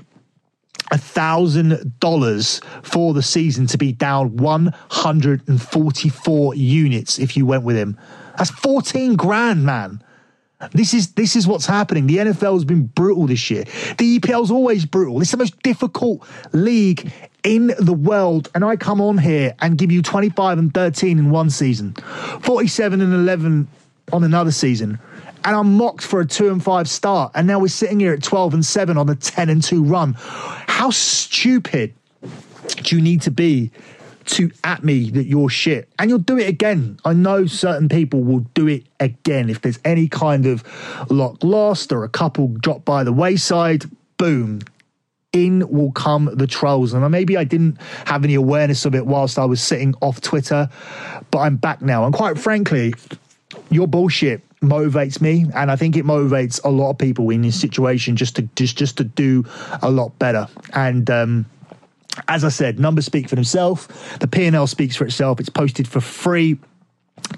a 0.91 0.99
thousand 0.99 1.99
dollars 2.01 2.61
for 2.83 3.15
the 3.15 3.23
season 3.23 3.67
to 3.69 3.79
be 3.79 3.93
down 3.93 4.37
144 4.37 6.55
units 6.55 7.19
if 7.19 7.37
you 7.37 7.47
went 7.47 7.65
with 7.65 7.77
him. 7.77 7.99
That's 8.37 8.51
14 8.51 9.17
grand, 9.17 9.65
man. 9.65 10.03
This 10.73 10.93
is 10.93 11.13
this 11.13 11.37
is 11.37 11.47
what's 11.47 11.67
happening. 11.67 12.09
The 12.09 12.17
NFL 12.17 12.55
has 12.55 12.65
been 12.65 12.87
brutal 12.87 13.29
this 13.29 13.49
year. 13.49 13.63
The 13.97 14.19
EPL 14.19 14.43
is 14.43 14.51
always 14.51 14.85
brutal. 14.85 15.21
It's 15.21 15.31
the 15.31 15.37
most 15.37 15.63
difficult 15.63 16.27
league 16.53 17.13
in 17.45 17.73
the 17.79 17.93
world. 17.93 18.51
And 18.57 18.65
I 18.65 18.75
come 18.75 19.01
on 19.01 19.19
here 19.19 19.55
and 19.61 19.79
give 19.79 19.93
you 19.93 20.03
25 20.03 20.59
and 20.59 20.75
13 20.75 21.19
in 21.19 21.31
one 21.31 21.51
season, 21.51 21.95
47 22.43 23.01
and 23.01 23.15
11 23.15 23.69
on 24.13 24.25
another 24.25 24.51
season 24.51 24.99
and 25.45 25.57
I'm 25.57 25.77
mocked 25.77 26.03
for 26.03 26.21
a 26.21 26.27
two 26.27 26.51
and 26.51 26.63
five 26.63 26.89
start. 26.89 27.33
And 27.35 27.47
now 27.47 27.59
we're 27.59 27.69
sitting 27.69 28.01
here 28.01 28.13
at 28.13 28.23
12 28.23 28.55
and 28.55 28.65
seven 28.65 28.97
on 28.97 29.09
a 29.09 29.15
10 29.15 29.49
and 29.49 29.63
two 29.63 29.83
run. 29.83 30.15
How 30.19 30.91
stupid 30.91 31.95
do 32.83 32.97
you 32.97 33.03
need 33.03 33.23
to 33.23 33.31
be 33.31 33.71
to 34.27 34.51
at 34.65 34.85
me 34.85 35.11
that 35.11 35.25
you're 35.25 35.49
shit? 35.49 35.89
And 35.99 36.11
you'll 36.11 36.19
do 36.19 36.39
it 36.39 36.49
again. 36.49 36.99
I 37.05 37.13
know 37.13 37.47
certain 37.47 37.89
people 37.89 38.23
will 38.23 38.47
do 38.55 38.67
it 38.69 38.85
again. 39.01 39.49
If 39.49 39.63
there's 39.63 39.79
any 39.85 40.09
kind 40.09 40.47
of 40.47 40.65
lock 41.11 41.43
lost 41.43 41.93
or 41.93 42.05
a 42.05 42.09
couple 42.09 42.49
drop 42.49 42.85
by 42.85 43.05
the 43.05 43.13
wayside, 43.13 43.85
boom, 44.19 44.61
in 45.33 45.69
will 45.69 45.93
come 45.93 46.31
the 46.35 46.47
trolls. 46.47 46.93
And 46.93 47.09
maybe 47.11 47.37
I 47.37 47.45
didn't 47.45 47.81
have 48.07 48.25
any 48.25 48.35
awareness 48.35 48.85
of 48.85 48.95
it 48.95 49.07
whilst 49.07 49.39
I 49.39 49.45
was 49.45 49.63
sitting 49.63 49.95
off 50.01 50.21
Twitter, 50.21 50.69
but 51.31 51.39
I'm 51.39 51.57
back 51.57 51.83
now. 51.83 52.05
And 52.05 52.15
quite 52.15 52.39
frankly, 52.39 52.95
your 53.71 53.87
bullshit 53.87 54.43
motivates 54.61 55.21
me 55.21 55.47
and 55.55 55.71
I 55.71 55.77
think 55.77 55.97
it 55.97 56.05
motivates 56.05 56.63
a 56.65 56.69
lot 56.69 56.91
of 56.91 56.99
people 56.99 57.31
in 57.31 57.43
this 57.43 57.59
situation 57.61 58.17
just 58.17 58.37
to 58.37 58.43
just 58.57 58.77
just 58.77 58.97
to 58.97 59.05
do 59.05 59.45
a 59.83 59.91
lot 59.91 60.19
better 60.19 60.49
and 60.73 61.09
um 61.11 61.47
as 62.27 62.43
I 62.43 62.49
said, 62.49 62.81
numbers 62.81 63.07
speak 63.07 63.29
for 63.29 63.37
themselves. 63.37 63.87
The 64.19 64.27
P&L 64.27 64.67
speaks 64.67 64.97
for 64.97 65.05
itself. 65.05 65.39
It's 65.39 65.49
posted 65.49 65.87
for 65.87 66.01
free 66.01 66.59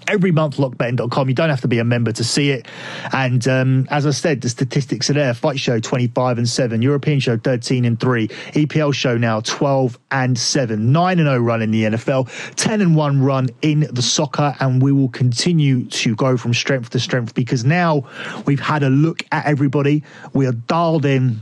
every 0.09 0.33
month 0.33 0.57
lockbetting.com 0.57 1.29
you 1.29 1.35
don't 1.35 1.51
have 1.51 1.61
to 1.61 1.69
be 1.69 1.79
a 1.79 1.85
member 1.85 2.12
to 2.12 2.25
see 2.25 2.51
it. 2.51 2.66
And 3.12 3.47
um, 3.47 3.87
as 3.90 4.07
i 4.07 4.11
said 4.11 4.40
the 4.40 4.49
statistics 4.49 5.11
are 5.11 5.14
there. 5.14 5.35
Fight 5.35 5.59
show 5.59 5.79
25 5.79 6.38
and 6.38 6.49
7 6.49 6.83
european 6.83 7.21
show 7.21 7.37
13 7.37 7.85
and 7.85 7.99
3 7.99 8.29
epl 8.29 8.93
show 8.95 9.16
now 9.16 9.40
12 9.40 9.99
and 10.11 10.38
7 10.38 10.93
9 10.93 11.19
and 11.19 11.29
0 11.29 11.38
run 11.38 11.62
in 11.62 11.71
the 11.71 11.85
nfl 11.85 12.29
10 12.57 12.81
and 12.81 12.97
1 12.97 13.23
run 13.23 13.49
in 13.62 13.81
the 13.93 14.03
soccer 14.03 14.55
and 14.61 14.83
we 14.83 14.93
will 14.93 15.09
continue 15.09 15.85
to 15.87 16.14
go 16.16 16.37
from 16.37 16.53
strength 16.55 16.90
to 16.90 17.01
strength 17.01 17.35
because 17.35 17.64
now 17.64 18.05
we've 18.47 18.61
had 18.61 18.83
a 18.83 18.90
look 18.90 19.23
at 19.33 19.47
everybody. 19.47 20.03
We 20.33 20.47
are 20.47 20.53
dialed 20.53 21.05
in 21.05 21.40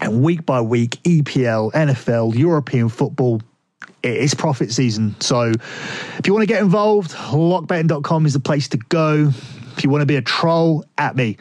and 0.00 0.22
week 0.22 0.44
by 0.44 0.60
week 0.60 0.98
epl 1.04 1.72
nfl 1.72 2.34
european 2.34 2.88
football 2.88 3.40
it's 4.08 4.34
profit 4.34 4.72
season. 4.72 5.14
So 5.20 5.52
if 6.18 6.26
you 6.26 6.32
want 6.32 6.42
to 6.42 6.46
get 6.46 6.62
involved, 6.62 7.12
lockbetting.com 7.12 8.26
is 8.26 8.32
the 8.32 8.40
place 8.40 8.68
to 8.68 8.78
go. 8.78 9.30
If 9.76 9.84
you 9.84 9.90
want 9.90 10.02
to 10.02 10.06
be 10.06 10.16
a 10.16 10.22
troll, 10.22 10.84
at 10.96 11.16
me. 11.16 11.36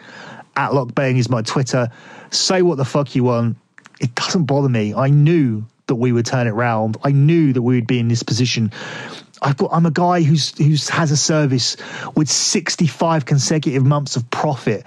At 0.55 0.71
lockbetting 0.71 1.17
is 1.17 1.29
my 1.29 1.41
Twitter. 1.41 1.89
Say 2.31 2.61
what 2.61 2.77
the 2.77 2.85
fuck 2.85 3.15
you 3.15 3.23
want. 3.23 3.57
It 3.99 4.13
doesn't 4.15 4.45
bother 4.45 4.69
me. 4.69 4.93
I 4.93 5.09
knew 5.09 5.65
that 5.87 5.95
we 5.95 6.11
would 6.11 6.25
turn 6.25 6.47
it 6.47 6.51
round. 6.51 6.97
I 7.03 7.11
knew 7.11 7.53
that 7.53 7.61
we 7.61 7.75
would 7.75 7.87
be 7.87 7.99
in 7.99 8.07
this 8.07 8.23
position. 8.23 8.71
I've 9.41 9.57
got, 9.57 9.69
I'm 9.71 9.85
a 9.85 9.91
guy 9.91 10.21
who's 10.23 10.57
who's 10.57 10.89
has 10.89 11.11
a 11.11 11.17
service 11.17 11.77
with 12.15 12.29
65 12.29 13.25
consecutive 13.25 13.85
months 13.85 14.15
of 14.15 14.29
profit. 14.31 14.85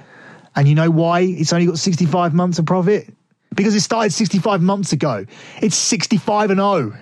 And 0.56 0.66
you 0.66 0.74
know 0.74 0.90
why 0.90 1.20
it's 1.20 1.52
only 1.52 1.66
got 1.66 1.78
65 1.78 2.34
months 2.34 2.58
of 2.58 2.66
profit? 2.66 3.12
Because 3.54 3.74
it 3.74 3.80
started 3.80 4.12
65 4.12 4.60
months 4.60 4.92
ago. 4.92 5.24
It's 5.62 5.76
65 5.76 6.50
and 6.50 6.58
0. 6.58 6.96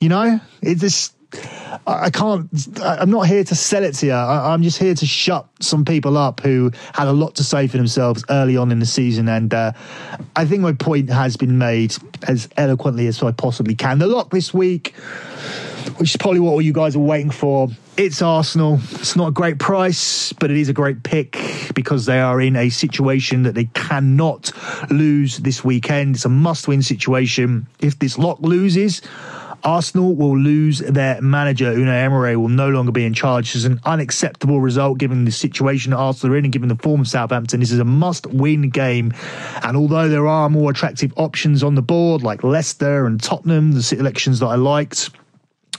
You 0.00 0.10
know, 0.10 0.40
it's 0.60 0.82
just 0.82 1.14
I 1.86 2.10
can't. 2.10 2.48
I'm 2.82 3.10
not 3.10 3.26
here 3.26 3.44
to 3.44 3.54
sell 3.54 3.82
it 3.82 3.94
to 3.96 4.06
you. 4.06 4.12
I'm 4.12 4.62
just 4.62 4.78
here 4.78 4.94
to 4.94 5.06
shut 5.06 5.46
some 5.60 5.84
people 5.84 6.16
up 6.16 6.40
who 6.40 6.70
had 6.92 7.08
a 7.08 7.12
lot 7.12 7.36
to 7.36 7.44
say 7.44 7.66
for 7.66 7.76
themselves 7.76 8.24
early 8.28 8.56
on 8.56 8.70
in 8.72 8.78
the 8.78 8.86
season, 8.86 9.28
and 9.28 9.52
uh, 9.54 9.72
I 10.34 10.44
think 10.44 10.60
my 10.60 10.72
point 10.72 11.10
has 11.10 11.36
been 11.36 11.58
made 11.58 11.94
as 12.28 12.48
eloquently 12.56 13.06
as 13.06 13.22
I 13.22 13.32
possibly 13.32 13.74
can. 13.74 13.98
The 13.98 14.06
lock 14.06 14.30
this 14.30 14.52
week, 14.52 14.94
which 15.96 16.10
is 16.10 16.16
probably 16.16 16.40
what 16.40 16.52
all 16.52 16.62
you 16.62 16.72
guys 16.72 16.94
are 16.94 17.00
waiting 17.00 17.30
for. 17.30 17.68
It's 17.96 18.20
Arsenal. 18.20 18.78
It's 18.92 19.16
not 19.16 19.28
a 19.28 19.32
great 19.32 19.58
price, 19.58 20.34
but 20.34 20.50
it 20.50 20.58
is 20.58 20.68
a 20.68 20.74
great 20.74 21.02
pick 21.02 21.38
because 21.74 22.04
they 22.04 22.20
are 22.20 22.38
in 22.40 22.54
a 22.54 22.68
situation 22.68 23.44
that 23.44 23.54
they 23.54 23.64
cannot 23.72 24.52
lose 24.90 25.38
this 25.38 25.64
weekend. 25.64 26.16
It's 26.16 26.26
a 26.26 26.28
must-win 26.28 26.82
situation. 26.82 27.66
If 27.80 27.98
this 27.98 28.18
lock 28.18 28.40
loses. 28.40 29.00
Arsenal 29.66 30.14
will 30.14 30.38
lose 30.38 30.78
their 30.78 31.20
manager. 31.20 31.74
Unai 31.74 32.04
Emery 32.04 32.36
will 32.36 32.48
no 32.48 32.68
longer 32.68 32.92
be 32.92 33.04
in 33.04 33.12
charge. 33.12 33.46
This 33.46 33.56
is 33.56 33.64
an 33.64 33.80
unacceptable 33.84 34.60
result 34.60 34.98
given 34.98 35.24
the 35.24 35.32
situation 35.32 35.92
Arsenal 35.92 36.34
are 36.34 36.38
in 36.38 36.44
and 36.44 36.52
given 36.52 36.68
the 36.68 36.76
form 36.76 37.00
of 37.00 37.08
Southampton. 37.08 37.58
This 37.58 37.72
is 37.72 37.80
a 37.80 37.84
must 37.84 38.28
win 38.28 38.70
game. 38.70 39.12
And 39.64 39.76
although 39.76 40.08
there 40.08 40.28
are 40.28 40.48
more 40.48 40.70
attractive 40.70 41.12
options 41.16 41.64
on 41.64 41.74
the 41.74 41.82
board, 41.82 42.22
like 42.22 42.44
Leicester 42.44 43.06
and 43.06 43.20
Tottenham, 43.20 43.72
the 43.72 43.82
selections 43.82 44.38
that 44.38 44.46
I 44.46 44.54
liked, 44.54 45.10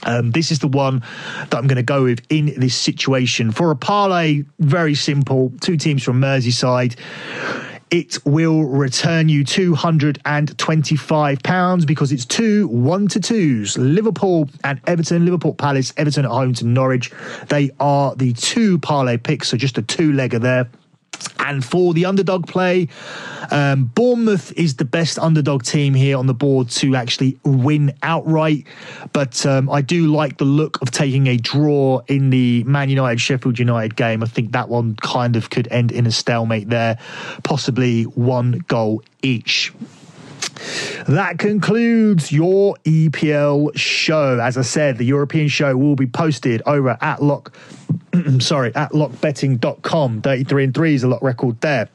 um, 0.02 0.32
this 0.32 0.52
is 0.52 0.58
the 0.58 0.68
one 0.68 1.00
that 1.48 1.54
I'm 1.54 1.66
going 1.66 1.76
to 1.76 1.82
go 1.82 2.04
with 2.04 2.20
in 2.28 2.52
this 2.58 2.76
situation. 2.76 3.52
For 3.52 3.70
a 3.70 3.76
parlay, 3.76 4.42
very 4.58 4.94
simple. 4.94 5.50
Two 5.62 5.78
teams 5.78 6.02
from 6.02 6.20
Merseyside 6.20 6.96
it 7.90 8.24
will 8.24 8.64
return 8.64 9.28
you 9.28 9.44
£225 9.44 11.86
because 11.86 12.12
it's 12.12 12.24
two 12.24 12.68
one 12.68 13.08
to 13.08 13.20
twos. 13.20 13.76
Liverpool 13.78 14.48
and 14.64 14.80
Everton, 14.86 15.24
Liverpool 15.24 15.54
Palace, 15.54 15.92
Everton 15.96 16.24
at 16.24 16.30
home 16.30 16.54
to 16.54 16.64
Norwich. 16.66 17.10
They 17.48 17.70
are 17.80 18.14
the 18.14 18.32
two 18.34 18.78
parlay 18.78 19.16
picks, 19.16 19.48
so 19.48 19.56
just 19.56 19.78
a 19.78 19.82
two 19.82 20.12
legger 20.12 20.40
there. 20.40 20.68
And 21.38 21.64
for 21.64 21.94
the 21.94 22.04
underdog 22.04 22.46
play, 22.46 22.88
um, 23.50 23.84
Bournemouth 23.84 24.52
is 24.52 24.76
the 24.76 24.84
best 24.84 25.18
underdog 25.18 25.62
team 25.62 25.94
here 25.94 26.18
on 26.18 26.26
the 26.26 26.34
board 26.34 26.68
to 26.70 26.94
actually 26.94 27.38
win 27.44 27.94
outright. 28.02 28.66
But 29.12 29.46
um, 29.46 29.70
I 29.70 29.80
do 29.80 30.12
like 30.12 30.36
the 30.38 30.44
look 30.44 30.80
of 30.82 30.90
taking 30.90 31.26
a 31.26 31.36
draw 31.36 32.00
in 32.06 32.30
the 32.30 32.64
Man 32.64 32.90
United 32.90 33.20
Sheffield 33.20 33.58
United 33.58 33.96
game. 33.96 34.22
I 34.22 34.26
think 34.26 34.52
that 34.52 34.68
one 34.68 34.96
kind 34.96 35.36
of 35.36 35.50
could 35.50 35.68
end 35.68 35.92
in 35.92 36.06
a 36.06 36.12
stalemate 36.12 36.68
there, 36.68 36.98
possibly 37.44 38.02
one 38.04 38.64
goal 38.68 39.02
each. 39.22 39.72
That 41.06 41.38
concludes 41.38 42.32
your 42.32 42.76
EPL 42.84 43.76
show. 43.76 44.40
As 44.40 44.56
I 44.56 44.62
said, 44.62 44.98
the 44.98 45.04
European 45.04 45.48
show 45.48 45.76
will 45.76 45.96
be 45.96 46.06
posted 46.06 46.62
over 46.66 46.96
at 47.00 47.22
Lock 47.22 47.52
sorry, 48.40 48.74
at 48.74 48.92
lockbetting.com. 48.92 50.22
33 50.22 50.64
and 50.64 50.74
3 50.74 50.94
is 50.94 51.02
a 51.02 51.08
lock 51.08 51.22
record 51.22 51.60
there. 51.60 51.88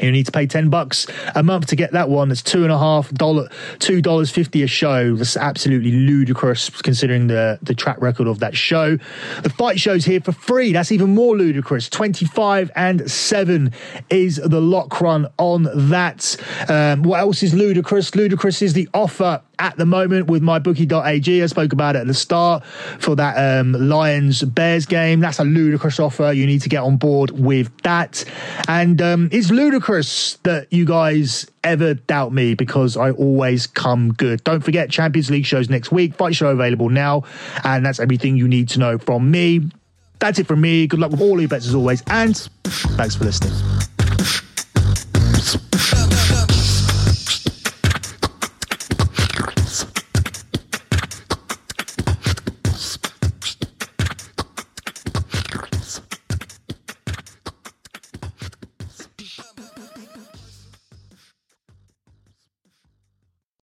You 0.00 0.10
need 0.10 0.26
to 0.26 0.32
pay 0.32 0.46
10 0.46 0.70
bucks 0.70 1.06
a 1.36 1.42
month 1.42 1.66
to 1.66 1.76
get 1.76 1.92
that 1.92 2.08
one. 2.08 2.28
That's 2.28 2.42
two 2.42 2.64
and 2.64 2.72
a 2.72 2.78
half 2.78 3.10
dollar, 3.12 3.48
two 3.78 4.02
dollars 4.02 4.30
fifty 4.30 4.62
a 4.62 4.66
show. 4.66 5.14
That's 5.14 5.36
absolutely 5.36 5.92
ludicrous 5.92 6.68
considering 6.68 7.28
the, 7.28 7.60
the 7.62 7.74
track 7.74 8.00
record 8.00 8.26
of 8.26 8.40
that 8.40 8.56
show. 8.56 8.96
The 9.42 9.50
fight 9.50 9.78
show's 9.78 10.04
here 10.04 10.20
for 10.20 10.32
free. 10.32 10.72
That's 10.72 10.90
even 10.90 11.14
more 11.14 11.36
ludicrous. 11.36 11.88
25 11.88 12.72
and 12.74 13.08
seven 13.08 13.72
is 14.10 14.36
the 14.36 14.60
lock 14.60 15.00
run 15.00 15.28
on 15.38 15.68
that. 15.90 16.36
Um, 16.68 17.04
what 17.04 17.20
else 17.20 17.42
is 17.44 17.54
ludicrous? 17.54 18.16
Ludicrous 18.16 18.62
is 18.62 18.72
the 18.72 18.88
offer 18.94 19.42
at 19.58 19.76
the 19.76 19.86
moment 19.86 20.26
with 20.26 20.42
mybookie.ag. 20.42 21.42
I 21.42 21.46
spoke 21.46 21.72
about 21.72 21.96
it 21.96 22.00
at 22.00 22.06
the 22.06 22.14
start 22.14 22.64
for 22.64 23.16
that 23.16 23.60
um, 23.60 23.72
Lions 23.72 24.42
Bears 24.42 24.86
game. 24.86 25.20
That's 25.20 25.38
a 25.38 25.44
ludicrous 25.44 26.00
offer. 26.00 26.32
You 26.32 26.46
need 26.46 26.62
to 26.62 26.68
get 26.68 26.82
on 26.82 26.96
board 26.96 27.30
with 27.30 27.70
that. 27.82 28.24
And 28.68 29.00
um, 29.00 29.28
it's 29.32 29.50
ludicrous 29.50 30.34
that 30.44 30.72
you 30.72 30.84
guys 30.84 31.46
ever 31.62 31.94
doubt 31.94 32.32
me 32.32 32.54
because 32.54 32.96
I 32.96 33.10
always 33.10 33.66
come 33.66 34.12
good. 34.12 34.44
Don't 34.44 34.60
forget 34.60 34.90
Champions 34.90 35.30
League 35.30 35.46
shows 35.46 35.70
next 35.70 35.90
week. 35.90 36.14
Fight 36.14 36.34
show 36.34 36.48
available 36.48 36.90
now. 36.90 37.24
And 37.64 37.84
that's 37.84 38.00
everything 38.00 38.36
you 38.36 38.48
need 38.48 38.68
to 38.70 38.78
know 38.78 38.98
from 38.98 39.30
me. 39.30 39.70
That's 40.18 40.38
it 40.38 40.46
from 40.46 40.60
me. 40.60 40.86
Good 40.86 41.00
luck 41.00 41.10
with 41.10 41.20
all 41.20 41.38
your 41.40 41.48
bets 41.48 41.66
as 41.66 41.74
always. 41.74 42.02
And 42.06 42.36
thanks 42.64 43.16
for 43.16 43.24
listening. 43.24 43.93